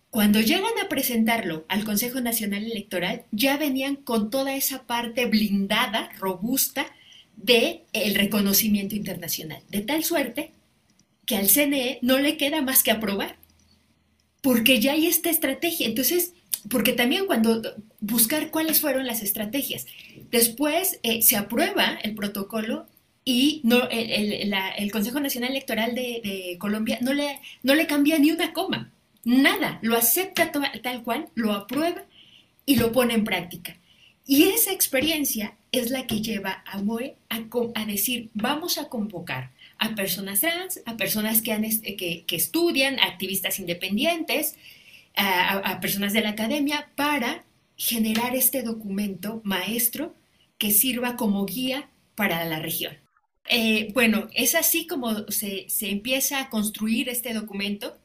Cuando 0.09 0.39
llegan 0.39 0.71
a 0.83 0.87
presentarlo 0.87 1.65
al 1.67 1.83
Consejo 1.83 2.21
Nacional 2.21 2.63
Electoral, 2.63 3.25
ya 3.31 3.57
venían 3.57 3.97
con 3.97 4.29
toda 4.29 4.55
esa 4.55 4.83
parte 4.83 5.25
blindada, 5.25 6.09
robusta, 6.19 6.87
de 7.35 7.83
el 7.91 8.15
reconocimiento 8.15 8.95
internacional, 8.95 9.61
de 9.69 9.81
tal 9.81 10.03
suerte 10.03 10.51
que 11.25 11.35
al 11.35 11.49
CNE 11.49 11.99
no 12.01 12.17
le 12.19 12.37
queda 12.37 12.61
más 12.61 12.83
que 12.83 12.91
aprobar, 12.91 13.37
porque 14.41 14.79
ya 14.79 14.93
hay 14.93 15.07
esta 15.07 15.29
estrategia. 15.29 15.87
Entonces, 15.87 16.33
porque 16.69 16.93
también 16.93 17.25
cuando 17.25 17.61
buscar 17.99 18.51
cuáles 18.51 18.81
fueron 18.81 19.05
las 19.05 19.21
estrategias, 19.21 19.85
después 20.31 20.99
eh, 21.03 21.21
se 21.21 21.37
aprueba 21.37 21.97
el 22.03 22.15
protocolo 22.15 22.87
y 23.23 23.61
no, 23.63 23.87
el, 23.89 24.91
Consejo 24.91 25.19
Nacional 25.19 25.51
Electoral 25.51 25.95
de, 25.95 26.55
Colombia 26.59 26.99
no 27.01 27.13
le, 27.13 27.39
no 27.63 27.73
le 27.73 27.87
cambia 27.87 28.19
ni 28.19 28.31
una 28.31 28.53
coma, 28.53 28.91
nada, 29.23 29.79
lo 29.81 29.97
acepta 29.97 30.51
tal 30.51 31.03
cual, 31.03 31.27
lo 31.33 31.53
aprueba 31.53 32.03
y 32.65 32.75
lo 32.75 32.91
pone 32.91 33.15
en 33.15 33.23
práctica. 33.23 33.77
Y 34.27 34.43
esa 34.43 34.71
experiencia 34.71 35.55
es 35.71 35.91
la 35.91 36.07
que 36.07 36.21
lleva 36.21 36.63
a 36.65 36.81
MOE 36.81 37.15
a, 37.29 37.85
decir, 37.85 38.29
vamos 38.33 38.77
a 38.77 38.89
convocar 38.89 39.51
a 39.77 39.93
personas 39.93 40.39
trans, 40.39 40.81
a 40.85 40.97
personas 40.97 41.41
que, 41.41 41.51
han, 41.51 41.63
que, 41.63 42.23
que 42.25 42.35
estudian, 42.35 42.99
activistas 42.99 43.59
independientes, 43.59 44.55
a, 45.15 45.79
personas 45.81 46.13
de 46.13 46.21
la 46.21 46.29
academia 46.29 46.89
para 46.95 47.43
generar 47.77 48.35
este 48.35 48.63
documento 48.63 49.41
maestro 49.43 50.15
que 50.57 50.71
sirva 50.71 51.15
como 51.15 51.45
guía 51.45 51.89
para 52.15 52.45
la 52.45 52.59
región. 52.59 52.97
Eh, 53.49 53.91
bueno, 53.93 54.27
es 54.33 54.55
así 54.55 54.87
como 54.87 55.29
se, 55.29 55.67
empieza 55.81 56.39
a 56.39 56.49
construir 56.49 57.09
este 57.09 57.33
documento 57.33 57.97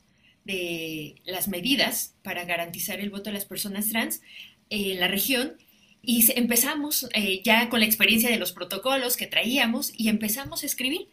de 0.44 1.16
las 1.24 1.48
medidas 1.48 2.14
para 2.22 2.44
garantizar 2.44 3.00
el 3.00 3.10
voto 3.10 3.24
de 3.24 3.34
las 3.34 3.44
personas 3.44 3.88
trans 3.88 4.20
en 4.68 5.00
la 5.00 5.08
región 5.08 5.54
y 6.02 6.24
empezamos 6.32 7.08
eh, 7.14 7.42
ya 7.44 7.68
con 7.68 7.80
la 7.80 7.86
experiencia 7.86 8.30
de 8.30 8.38
los 8.38 8.52
protocolos 8.52 9.16
que 9.16 9.26
traíamos 9.26 9.92
y 9.96 10.08
empezamos 10.08 10.62
a 10.62 10.66
escribir 10.66 11.08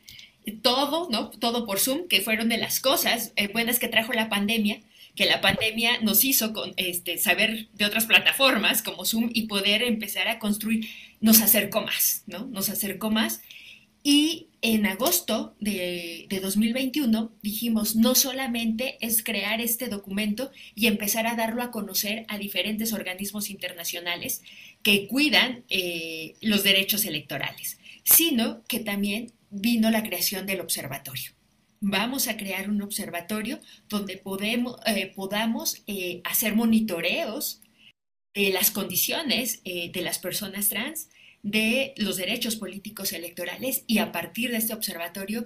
todo, 0.61 1.09
¿no? 1.09 1.29
Todo 1.29 1.65
por 1.65 1.79
Zoom, 1.79 2.07
que 2.07 2.21
fueron 2.21 2.49
de 2.49 2.57
las 2.57 2.79
cosas 2.79 3.33
eh, 3.35 3.47
buenas 3.49 3.79
que 3.79 3.89
trajo 3.89 4.13
la 4.13 4.29
pandemia, 4.29 4.79
que 5.17 5.25
la 5.25 5.41
pandemia 5.41 5.99
nos 6.01 6.23
hizo 6.23 6.53
con, 6.53 6.73
este, 6.77 7.17
saber 7.17 7.67
de 7.73 7.85
otras 7.85 8.05
plataformas 8.05 8.83
como 8.83 9.03
Zoom 9.03 9.31
y 9.33 9.47
poder 9.47 9.81
empezar 9.81 10.27
a 10.27 10.37
construir, 10.37 10.87
nos 11.19 11.41
acercó 11.41 11.81
más, 11.81 12.23
¿no? 12.27 12.45
Nos 12.45 12.69
acercó 12.69 13.09
más. 13.09 13.41
Y 14.03 14.47
en 14.61 14.85
agosto 14.85 15.55
de, 15.59 16.27
de 16.29 16.39
2021 16.39 17.31
dijimos, 17.41 17.95
no 17.95 18.13
solamente 18.13 18.97
es 19.01 19.23
crear 19.23 19.59
este 19.59 19.87
documento 19.87 20.51
y 20.75 20.85
empezar 20.85 21.25
a 21.25 21.35
darlo 21.35 21.63
a 21.63 21.71
conocer 21.71 22.25
a 22.27 22.37
diferentes 22.37 22.93
organismos 22.93 23.49
internacionales 23.49 24.43
que 24.83 25.07
cuidan 25.07 25.63
eh, 25.69 26.35
los 26.41 26.63
derechos 26.63 27.05
electorales, 27.05 27.79
sino 28.03 28.63
que 28.67 28.79
también 28.79 29.33
vino 29.49 29.89
la 29.89 30.03
creación 30.03 30.45
del 30.45 30.61
observatorio 30.61 31.36
vamos 31.79 32.27
a 32.27 32.37
crear 32.37 32.69
un 32.69 32.81
observatorio 32.81 33.59
donde 33.89 34.17
podemos, 34.17 34.77
eh, 34.85 35.11
podamos 35.15 35.83
eh, 35.87 36.21
hacer 36.23 36.55
monitoreos 36.55 37.61
de 38.33 38.51
las 38.51 38.71
condiciones 38.71 39.61
eh, 39.65 39.91
de 39.91 40.01
las 40.01 40.19
personas 40.19 40.69
trans, 40.69 41.09
de 41.43 41.93
los 41.97 42.17
derechos 42.17 42.55
políticos 42.55 43.13
electorales 43.13 43.83
y 43.87 43.99
a 43.99 44.11
partir 44.11 44.51
de 44.51 44.57
este 44.57 44.73
observatorio 44.73 45.45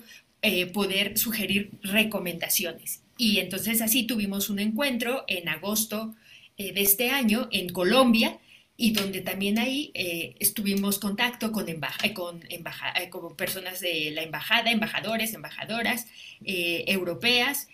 poder 0.74 1.20
sugerir 1.20 1.70
recomendaciones. 1.84 3.04
Y 3.16 3.38
entonces 3.38 3.80
así 3.80 4.08
tuvimos 4.08 4.50
un 4.50 4.58
encuentro 4.58 5.24
en 5.28 5.48
agosto 5.50 6.16
de 6.58 6.82
este 6.82 7.12
año 7.12 7.48
en 7.52 7.70
Colombia, 7.70 8.40
y 8.78 8.94
donde 8.94 9.22
también 9.22 9.60
ahí 9.60 9.92
eh, 9.94 10.36
estuvimos 10.40 10.98
contacto 10.98 11.52
con, 11.52 11.70
eh, 11.70 11.80
con, 12.14 12.44
eh, 12.50 13.10
con, 13.10 13.36
personas 13.36 13.80
de 13.80 14.12
la 14.12 14.24
embajada, 14.24 14.72
embajadores, 14.72 15.34
embajadoras 15.34 16.08
europeas, 16.44 17.68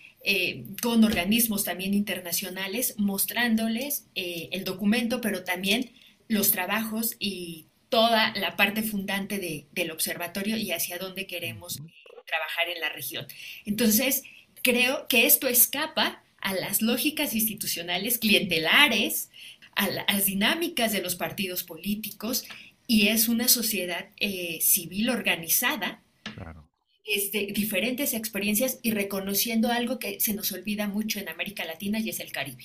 con 0.82 1.04
organismos 1.04 1.64
también 1.64 1.94
internacionales, 1.94 2.94
mostrándoles 2.98 4.04
el 4.14 4.64
documento, 4.64 5.22
pero 5.22 5.42
también 5.44 5.92
los 6.26 6.50
trabajos 6.50 7.16
y 7.18 7.66
toda 7.88 8.34
la 8.34 8.56
parte 8.56 8.82
fundante 8.82 9.66
del 9.72 9.90
observatorio 9.90 10.58
y 10.58 10.72
hacia 10.72 10.98
dónde 10.98 11.26
queremos 11.26 11.80
trabajar 12.26 12.68
en 12.68 12.80
la 12.80 12.90
región. 12.90 13.26
Entonces, 13.64 14.22
creo 14.62 15.08
que 15.08 15.26
esto 15.26 15.48
escapa 15.48 16.22
a 16.40 16.54
las 16.54 16.82
lógicas 16.82 17.34
institucionales 17.34 18.18
clientelares, 18.18 19.30
a 19.78 19.88
las 19.88 20.26
dinámicas 20.26 20.92
de 20.92 21.00
los 21.00 21.14
partidos 21.14 21.62
políticos 21.62 22.44
y 22.88 23.08
es 23.08 23.28
una 23.28 23.46
sociedad 23.46 24.10
eh, 24.16 24.58
civil 24.60 25.08
organizada. 25.08 26.02
Claro. 26.34 26.68
Este, 27.04 27.46
diferentes 27.54 28.12
experiencias 28.12 28.80
y 28.82 28.90
reconociendo 28.90 29.70
algo 29.70 30.00
que 30.00 30.18
se 30.18 30.34
nos 30.34 30.50
olvida 30.50 30.88
mucho 30.88 31.20
en 31.20 31.28
América 31.28 31.64
Latina 31.64 32.00
y 32.00 32.08
es 32.08 32.18
el 32.18 32.32
Caribe. 32.32 32.64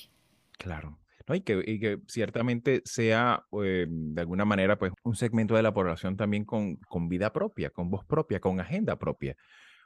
Claro. 0.58 0.98
¿no? 1.28 1.36
Y, 1.36 1.42
que, 1.42 1.62
y, 1.64 1.78
que, 1.78 2.00
ciertamente 2.08 2.82
sea 2.84 3.44
eh, 3.62 3.86
de 3.88 4.20
alguna 4.20 4.44
manera 4.44 4.76
pues 4.76 4.92
un 5.04 5.14
segmento 5.14 5.54
de 5.54 5.62
la 5.62 5.72
población 5.72 6.16
también 6.16 6.44
con, 6.44 6.76
con 6.88 7.08
vida 7.08 7.32
propia, 7.32 7.70
con 7.70 7.90
voz 7.90 8.04
propia, 8.04 8.40
con 8.40 8.60
agenda 8.60 8.98
propia 8.98 9.36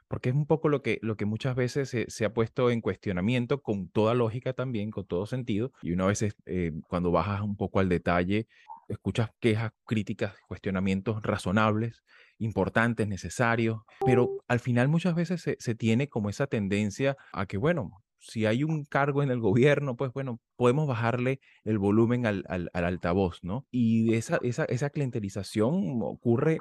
porque 0.09 0.29
es 0.29 0.35
un 0.35 0.47
poco 0.47 0.69
lo 0.69 0.81
que, 0.81 0.97
lo 1.01 1.15
que 1.15 1.25
muchas 1.25 1.55
veces 1.55 1.95
se, 2.07 2.25
ha 2.25 2.33
puesto 2.33 2.71
en 2.71 2.81
cuestionamiento 2.81 3.61
con 3.61 3.89
toda 3.89 4.15
lógica 4.15 4.53
también, 4.53 4.89
con 4.89 5.05
todo 5.05 5.27
sentido, 5.27 5.71
y 5.83 5.91
una 5.91 6.07
vez 6.07 6.35
eh, 6.45 6.71
cuando 6.89 7.11
bajas 7.11 7.41
un 7.41 7.55
poco 7.55 7.79
al 7.79 7.89
detalle, 7.89 8.47
escuchas 8.87 9.29
quejas, 9.39 9.71
críticas, 9.85 10.33
cuestionamientos 10.47 11.21
razonables, 11.21 12.03
importantes, 12.39 13.07
necesarios, 13.07 13.81
pero 14.03 14.43
al 14.47 14.59
final 14.59 14.87
muchas 14.87 15.13
veces 15.13 15.43
se, 15.57 15.75
tiene 15.75 16.09
como 16.09 16.29
esa 16.29 16.47
tendencia 16.47 17.15
a 17.31 17.45
que, 17.45 17.57
bueno, 17.57 18.01
si 18.17 18.47
hay 18.47 18.63
un 18.63 18.85
cargo 18.85 19.21
en 19.21 19.29
el 19.29 19.39
gobierno, 19.39 19.95
pues 19.95 20.11
bueno, 20.11 20.39
podemos 20.55 20.87
bajarle 20.87 21.39
el 21.63 21.77
volumen 21.77 22.25
al, 22.25 22.43
al, 22.49 22.69
altavoz, 22.73 23.43
¿no? 23.43 23.67
Y 23.69 24.15
esa, 24.15 24.39
esa, 24.41 24.65
esa 24.65 24.89
clientelización 24.89 25.99
ocurre 26.01 26.59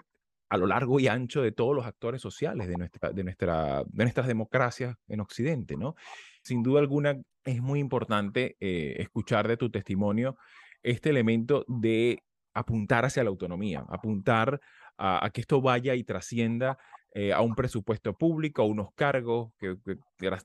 a 0.48 0.56
lo 0.56 0.66
largo 0.66 0.98
y 0.98 1.08
ancho 1.08 1.42
de 1.42 1.52
todos 1.52 1.74
los 1.74 1.86
actores 1.86 2.22
sociales 2.22 2.68
de, 2.68 2.76
nuestra, 2.76 3.12
de, 3.12 3.24
nuestra, 3.24 3.84
de 3.86 4.04
nuestras 4.04 4.26
democracias 4.26 4.96
en 5.08 5.20
Occidente, 5.20 5.76
¿no? 5.76 5.94
Sin 6.42 6.62
duda 6.62 6.80
alguna 6.80 7.20
es 7.44 7.60
muy 7.60 7.80
importante 7.80 8.56
eh, 8.60 8.96
escuchar 8.98 9.48
de 9.48 9.56
tu 9.56 9.70
testimonio 9.70 10.36
este 10.82 11.10
elemento 11.10 11.64
de 11.68 12.22
apuntar 12.54 13.04
hacia 13.04 13.24
la 13.24 13.30
autonomía, 13.30 13.84
apuntar 13.88 14.60
a, 14.96 15.30
que 15.32 15.42
esto 15.42 15.60
vaya 15.60 15.94
y 15.94 16.02
trascienda 16.02 16.78
eh, 17.14 17.32
a 17.32 17.40
un 17.40 17.54
presupuesto 17.54 18.14
público, 18.14 18.62
a 18.62 18.66
unos 18.66 18.88
cargos, 18.94 19.52
que, 19.58 19.76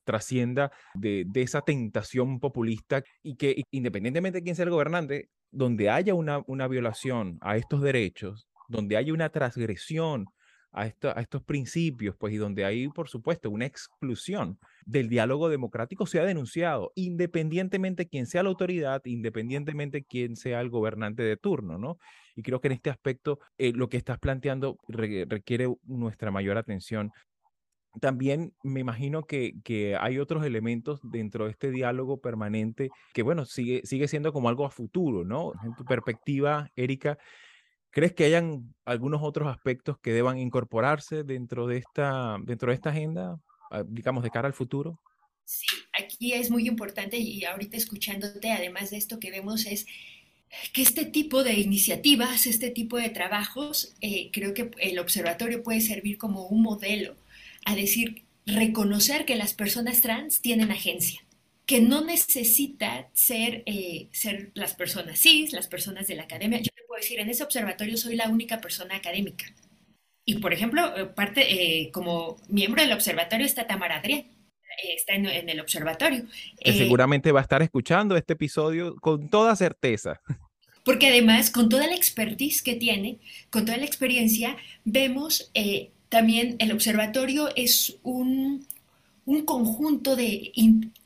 trascienda 0.04 0.72
de, 0.94 1.26
de, 1.28 1.42
esa 1.42 1.62
tentación 1.62 2.40
populista 2.40 3.04
y 3.22 3.36
que 3.36 3.64
independientemente 3.72 4.40
de 4.40 4.44
quién 4.44 4.56
sea 4.56 4.66
el 4.66 4.72
gobernante, 4.72 5.30
donde 5.52 5.90
haya 5.90 6.14
una, 6.14 6.44
una 6.48 6.68
violación 6.68 7.38
a 7.42 7.58
estos 7.58 7.82
derechos, 7.82 8.48
donde 8.74 8.98
hay 8.98 9.12
una 9.12 9.30
transgresión 9.30 10.26
a, 10.72 10.82
a, 10.82 11.22
estos 11.22 11.44
principios, 11.44 12.16
pues, 12.18 12.34
y 12.34 12.38
donde 12.38 12.66
hay, 12.66 12.88
por 12.90 13.08
supuesto, 13.08 13.50
una 13.50 13.66
exclusión 13.66 14.58
del 14.86 15.08
diálogo 15.08 15.48
democrático, 15.48 16.06
se 16.08 16.20
ha 16.20 16.26
denunciado, 16.26 16.92
independientemente 16.96 18.08
quién 18.10 18.26
sea 18.26 18.44
la 18.44 18.50
autoridad, 18.50 19.02
independientemente 19.06 20.04
quién 20.04 20.36
sea 20.36 20.60
el 20.62 20.70
gobernante 20.70 21.22
de 21.22 21.38
turno, 21.38 21.78
¿no? 21.78 22.00
Y 22.36 22.42
creo 22.42 22.60
que 22.60 22.68
en 22.70 22.74
este 22.74 22.90
aspecto 22.90 23.40
eh, 23.58 23.72
lo 23.74 23.88
que 23.88 23.98
estás 23.98 24.18
planteando 24.18 24.80
requiere 24.88 25.68
nuestra 25.84 26.32
mayor 26.32 26.58
atención. 26.58 27.12
También 28.02 28.56
me 28.64 28.80
imagino 28.80 29.22
que, 29.22 29.54
que, 29.64 29.96
hay 29.96 30.18
otros 30.18 30.44
elementos 30.44 31.00
dentro 31.04 31.46
de 31.46 31.52
este 31.52 31.70
diálogo 31.70 32.20
permanente 32.20 32.90
que, 33.14 33.22
bueno, 33.22 33.46
sigue, 33.46 33.82
sigue 33.84 34.08
siendo 34.08 34.34
como 34.34 34.50
algo 34.50 34.66
a 34.66 34.72
futuro, 34.72 35.24
¿no? 35.24 35.54
En 35.64 35.76
tu 35.76 35.86
perspectiva, 35.86 36.72
Erika, 36.76 37.20
¿Crees 37.94 38.14
que 38.14 38.26
hayan 38.26 38.74
algunos 38.86 39.22
otros 39.22 39.48
aspectos 39.48 40.00
que 40.00 40.12
deban 40.12 40.40
incorporarse 40.40 41.24
dentro 41.24 41.68
de 41.68 41.78
esta, 41.78 42.38
dentro 42.42 42.72
de 42.72 42.76
esta 42.76 42.90
agenda, 42.90 43.40
ah, 43.70 43.84
digamos, 43.88 44.24
de 44.24 44.32
cara 44.32 44.48
al 44.48 44.56
futuro? 44.56 45.00
Sí, 45.46 45.68
aquí 45.94 46.34
es 46.34 46.50
muy 46.50 46.68
importante 46.68 47.18
y 47.18 47.46
ahorita 47.46 47.78
escuchándote, 47.78 48.52
además 48.52 48.90
de 48.90 48.98
esto 48.98 49.20
que 49.20 49.30
vemos 49.30 49.68
es 49.68 49.86
que 50.74 50.82
este 50.82 51.06
tipo 51.06 51.44
de 51.44 51.54
iniciativas, 51.54 52.48
este 52.48 52.72
tipo 52.72 52.98
de 52.98 53.10
trabajos, 53.10 53.94
eh, 54.02 54.32
creo 54.32 54.56
que 54.56 54.72
el 54.80 54.98
observatorio 54.98 55.62
puede 55.62 55.82
servir 55.82 56.18
como 56.18 56.48
un 56.48 56.64
modelo 56.64 57.16
a 57.64 57.76
decir, 57.76 58.24
reconocer 58.48 59.26
que 59.26 59.36
las 59.36 59.54
personas 59.54 60.02
trans 60.02 60.42
tienen 60.42 60.72
agencia, 60.72 61.24
que 61.68 61.80
no 61.80 62.04
necesita 62.04 63.10
ser, 63.14 63.62
eh, 63.68 64.08
ser 64.12 64.52
las 64.56 64.74
personas 64.74 65.20
cis, 65.20 65.54
las 65.54 65.68
personas 65.68 66.08
de 66.08 66.16
la 66.16 66.24
academia. 66.24 66.60
Yo 66.60 66.72
puedo 66.94 67.02
decir, 67.02 67.20
en 67.20 67.30
ese 67.30 67.44
observatorio 67.44 67.98
soy 67.98 68.16
la 68.16 68.30
única 68.30 68.62
persona 68.62 68.96
académica. 68.96 69.46
Y, 70.26 70.36
por 70.36 70.54
ejemplo, 70.54 70.96
eh, 70.96 71.06
parte, 71.06 71.90
como 71.92 72.38
miembro 72.50 72.84
del 72.84 72.94
observatorio 72.94 73.48
está 73.48 73.66
Tamara 73.66 73.98
Adrián 73.98 74.26
está 74.96 75.14
en, 75.14 75.50
el 75.50 75.60
observatorio. 75.60 76.26
Que 76.60 76.74
seguramente 76.74 77.32
va 77.32 77.40
a 77.40 77.44
estar 77.44 77.62
escuchando 77.64 78.16
este 78.16 78.34
episodio 78.34 78.96
con 78.98 79.30
toda 79.30 79.56
certeza. 79.56 80.22
Porque 80.86 81.08
además, 81.08 81.50
con 81.50 81.68
toda 81.68 81.88
la 81.88 81.96
expertise 81.96 82.62
que 82.62 82.76
tiene, 82.76 83.18
con 83.50 83.66
toda 83.66 83.78
la 83.78 83.86
experiencia, 83.86 84.56
vemos 84.84 85.50
eh, 85.56 85.90
también 86.10 86.58
el 86.60 86.72
observatorio 86.72 87.50
es 87.56 87.98
un, 88.04 88.68
un 89.26 89.46
conjunto 89.46 90.16
de, 90.16 90.52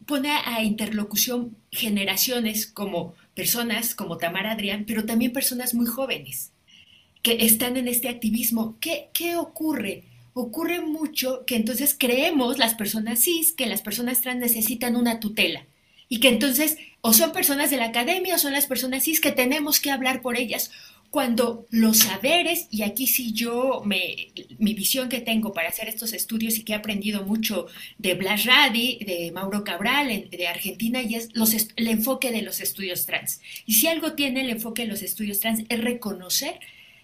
pone 0.05 0.31
a 0.31 0.63
interlocución 0.63 1.55
generaciones 1.71 2.67
como 2.67 3.15
personas 3.37 3.93
como 3.93 4.17
Tamara 4.17 4.53
Adrián, 4.53 4.85
pero 4.87 5.05
también 5.05 5.31
personas 5.31 5.75
muy 5.75 5.85
jóvenes 5.85 6.53
que 7.21 7.45
están 7.45 7.77
en 7.77 7.87
este 7.87 8.09
activismo. 8.09 8.77
¿Qué, 8.81 9.09
qué 9.13 9.35
ocurre? 9.35 10.05
Ocurre 10.33 10.81
mucho 10.81 11.45
que 11.45 11.55
entonces 11.55 11.95
creemos 11.95 12.57
las 12.57 12.73
personas 12.73 13.19
cis 13.19 13.51
que 13.51 13.67
las 13.67 13.83
personas 13.83 14.21
trans 14.21 14.39
necesitan 14.39 14.95
una 14.95 15.19
tutela 15.19 15.67
y 16.09 16.19
que 16.19 16.29
entonces 16.29 16.77
o 17.01 17.13
son 17.13 17.31
personas 17.31 17.69
de 17.69 17.77
la 17.77 17.85
academia 17.85 18.35
o 18.35 18.39
son 18.39 18.53
las 18.53 18.65
personas 18.65 19.03
cis 19.03 19.21
que 19.21 19.31
tenemos 19.31 19.79
que 19.79 19.91
hablar 19.91 20.23
por 20.23 20.35
ellas 20.35 20.71
cuando 21.09 21.65
los 21.69 21.99
saberes, 21.99 22.67
y 22.71 22.83
aquí 22.83 23.07
sí 23.07 23.33
yo, 23.33 23.81
mi 23.85 24.73
visión 24.73 25.09
que 25.09 25.21
tengo 25.21 25.53
para 25.53 25.69
hacer 25.69 25.87
estos 25.87 26.13
estudios 26.13 26.57
y 26.57 26.63
que 26.63 26.73
he 26.73 26.75
aprendido 26.75 27.23
mucho 27.23 27.67
de 27.97 28.13
Blas 28.13 28.45
Radi, 28.45 28.99
de 29.05 29.31
Mauro 29.31 29.63
Cabral, 29.63 30.29
de 30.29 30.47
Argentina, 30.47 31.01
y 31.01 31.15
es 31.15 31.29
el 31.75 31.87
enfoque 31.87 32.31
de 32.31 32.41
los 32.41 32.59
estudios 32.61 33.05
trans. 33.05 33.41
Y 33.65 33.73
si 33.73 33.87
algo 33.87 34.13
tiene 34.13 34.41
el 34.41 34.49
enfoque 34.49 34.83
de 34.83 34.89
los 34.89 35.01
estudios 35.01 35.39
trans 35.39 35.63
es 35.69 35.81
reconocer 35.81 36.59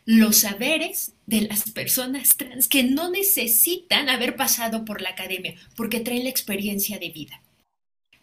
los 0.06 0.38
saberes 0.38 1.13
de 1.28 1.42
las 1.42 1.72
personas 1.72 2.36
trans 2.36 2.68
que 2.68 2.84
no 2.84 3.10
necesitan 3.10 4.10
haber 4.10 4.36
pasado 4.36 4.84
por 4.84 5.02
la 5.02 5.10
academia, 5.10 5.56
porque 5.76 6.02
traen 6.02 6.24
la 6.24 6.30
experiencia 6.30 7.00
de 7.00 7.10
vida 7.10 7.42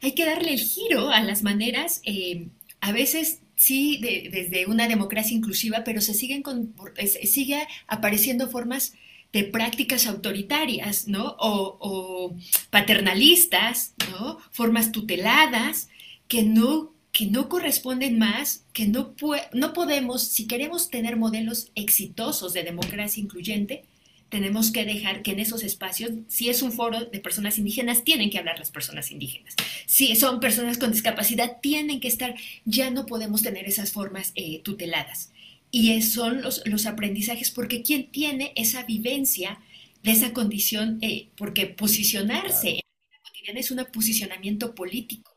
hay 0.02 0.12
que 0.12 0.24
darle 0.24 0.54
el 0.54 0.60
giro 0.60 1.10
a 1.10 1.20
las 1.20 1.42
maneras, 1.42 2.00
eh, 2.04 2.48
a 2.80 2.92
veces 2.92 3.39
sí, 3.60 3.98
desde 4.00 4.64
una 4.64 4.88
democracia 4.88 5.36
inclusiva, 5.36 5.84
pero 5.84 6.00
se 6.00 6.14
siguen 6.14 6.42
con, 6.42 6.74
sigue 7.04 7.68
apareciendo 7.86 8.48
formas 8.48 8.94
de 9.34 9.44
prácticas 9.44 10.06
autoritarias, 10.06 11.08
¿no? 11.08 11.36
O, 11.38 12.34
paternalistas, 12.70 13.92
¿no? 14.10 14.38
Formas 14.50 14.92
tuteladas 14.92 15.90
que 16.26 16.42
no, 16.42 16.94
que 17.12 17.26
no 17.26 17.50
corresponden 17.50 18.18
más, 18.18 18.64
que 18.72 18.86
no, 18.86 19.14
no 19.52 19.72
podemos, 19.74 20.22
si 20.22 20.46
queremos 20.46 20.88
tener 20.88 21.18
modelos 21.18 21.70
exitosos 21.74 22.54
de 22.54 22.62
democracia 22.62 23.22
incluyente, 23.22 23.84
tenemos 24.30 24.70
que 24.70 24.84
dejar 24.84 25.22
que 25.22 25.32
en 25.32 25.40
esos 25.40 25.62
espacios, 25.64 26.12
si 26.28 26.48
es 26.48 26.62
un 26.62 26.72
foro 26.72 27.04
de 27.04 27.20
personas 27.20 27.58
indígenas, 27.58 28.04
tienen 28.04 28.30
que 28.30 28.38
hablar 28.38 28.58
las 28.58 28.70
personas 28.70 29.10
indígenas. 29.10 29.56
Si 29.86 30.14
son 30.16 30.40
personas 30.40 30.78
con 30.78 30.92
discapacidad, 30.92 31.58
tienen 31.60 32.00
que 32.00 32.08
estar, 32.08 32.34
ya 32.64 32.90
no 32.90 33.06
podemos 33.06 33.42
tener 33.42 33.66
esas 33.66 33.92
formas 33.92 34.32
eh, 34.36 34.62
tuteladas. 34.62 35.32
Y 35.72 36.00
son 36.02 36.42
los, 36.42 36.62
los 36.66 36.86
aprendizajes, 36.86 37.50
porque 37.50 37.82
quien 37.82 38.10
tiene 38.10 38.52
esa 38.56 38.84
vivencia 38.84 39.58
de 40.02 40.12
esa 40.12 40.32
condición, 40.32 40.98
eh, 41.02 41.30
porque 41.36 41.66
posicionarse 41.66 42.68
en 42.68 42.76
la 42.76 43.08
vida 43.08 43.20
cotidiana 43.24 43.60
es 43.60 43.70
un 43.70 43.84
posicionamiento 43.92 44.74
político. 44.74 45.32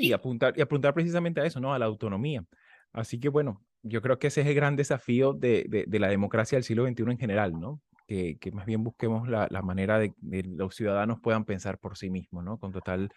y, 0.00 0.12
apuntar, 0.12 0.52
y 0.56 0.60
apuntar 0.60 0.94
precisamente 0.94 1.40
a 1.40 1.46
eso, 1.46 1.60
¿no? 1.60 1.72
A 1.72 1.78
la 1.78 1.86
autonomía. 1.86 2.44
Así 2.92 3.20
que 3.20 3.28
bueno, 3.28 3.64
yo 3.82 4.02
creo 4.02 4.18
que 4.18 4.26
ese 4.28 4.40
es 4.40 4.46
el 4.48 4.54
gran 4.54 4.74
desafío 4.74 5.32
de, 5.32 5.64
de, 5.68 5.84
de, 5.86 5.98
la 5.98 6.08
democracia 6.08 6.56
del 6.56 6.64
siglo 6.64 6.86
XXI 6.86 7.02
en 7.02 7.18
general, 7.18 7.58
¿no? 7.58 7.80
Que, 8.06 8.38
más 8.52 8.66
bien 8.66 8.84
busquemos 8.84 9.28
la, 9.28 9.48
manera 9.62 9.98
de 9.98 10.10
que 10.10 10.42
los 10.44 10.74
ciudadanos 10.74 11.20
puedan 11.20 11.44
pensar 11.44 11.78
por 11.78 11.96
sí 11.96 12.10
mismos, 12.10 12.44
¿no? 12.44 12.58
Con 12.58 12.72
total 12.72 13.10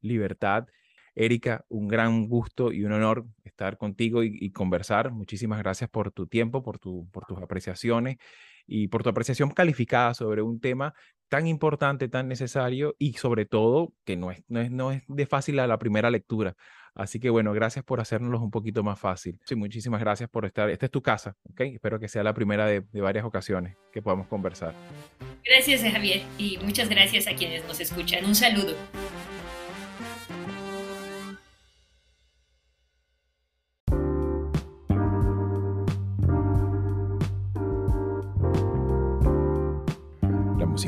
libertad. 0.00 0.66
Erika, 1.16 1.64
un 1.68 1.86
gran 1.88 2.26
gusto 2.26 2.72
y 2.72 2.84
un 2.84 2.92
honor 2.92 3.24
estar 3.44 3.78
contigo 3.78 4.22
y, 4.22 4.50
conversar. 4.50 5.12
Muchísimas 5.12 5.60
gracias 5.60 5.88
por 5.88 6.10
tu 6.10 6.26
tiempo, 6.26 6.62
por, 6.62 6.78
tu, 6.78 7.08
por 7.12 7.24
tus 7.26 7.38
apreciaciones 7.38 8.16
y 8.66 8.88
por 8.88 9.02
tu 9.02 9.10
apreciación 9.10 9.50
calificada 9.50 10.14
sobre 10.14 10.42
un 10.42 10.60
tema 10.60 10.94
tan 11.28 11.46
importante, 11.46 12.08
tan 12.08 12.28
necesario 12.28 12.94
y 12.98 13.14
sobre 13.14 13.46
todo 13.46 13.92
que 14.04 14.16
no 14.16 14.30
es, 14.30 14.42
no 14.48 14.60
es, 14.60 14.70
no 14.70 14.92
es 14.92 15.02
de 15.08 15.26
fácil 15.26 15.58
a 15.58 15.66
la 15.66 15.78
primera 15.78 16.10
lectura. 16.10 16.54
Así 16.94 17.18
que 17.18 17.28
bueno, 17.28 17.52
gracias 17.52 17.84
por 17.84 18.00
hacernos 18.00 18.40
un 18.40 18.50
poquito 18.50 18.84
más 18.84 19.00
fácil. 19.00 19.40
Sí, 19.44 19.56
muchísimas 19.56 20.00
gracias 20.00 20.30
por 20.30 20.44
estar. 20.44 20.70
Esta 20.70 20.86
es 20.86 20.92
tu 20.92 21.02
casa, 21.02 21.36
¿ok? 21.50 21.60
Espero 21.62 21.98
que 21.98 22.08
sea 22.08 22.22
la 22.22 22.34
primera 22.34 22.66
de, 22.66 22.80
varias 22.92 23.24
ocasiones 23.24 23.76
que 23.92 24.00
podamos 24.00 24.28
conversar. 24.28 24.74
Gracias, 25.44 25.82
Javier, 25.82 26.22
y 26.38 26.58
muchas 26.58 26.88
gracias 26.88 27.26
a 27.26 27.34
quienes 27.34 27.66
nos 27.66 27.80
escuchan. 27.80 28.24
Un 28.24 28.34
saludo. 28.34 28.74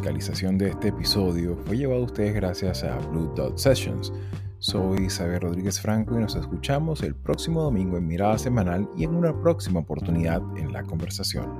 Musicalización 0.07 0.57
de 0.57 0.69
este 0.69 0.89
episodio 0.89 1.57
fue 1.67 1.77
llevada 1.77 2.01
a 2.01 2.05
ustedes 2.05 2.33
gracias 2.35 2.85
a 2.85 2.97
Blue 3.09 3.33
Dot 3.35 3.59
Sessions 3.59 4.13
soy 4.61 5.07
Isabel 5.07 5.41
Rodríguez 5.41 5.81
Franco 5.81 6.17
y 6.17 6.21
nos 6.21 6.37
escuchamos 6.37 7.03
el 7.03 7.17
próximo 7.17 7.63
domingo 7.63 7.97
en 7.97 8.07
Mirada 8.07 8.39
Semanal 8.39 8.89
y 8.97 9.03
en 9.03 9.17
una 9.17 9.33
próxima 9.43 9.81
oportunidad 9.81 10.41
en 10.57 10.73
la 10.73 10.85
conversación. 10.85 11.51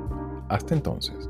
Hasta 0.49 0.75
entonces. 0.75 1.29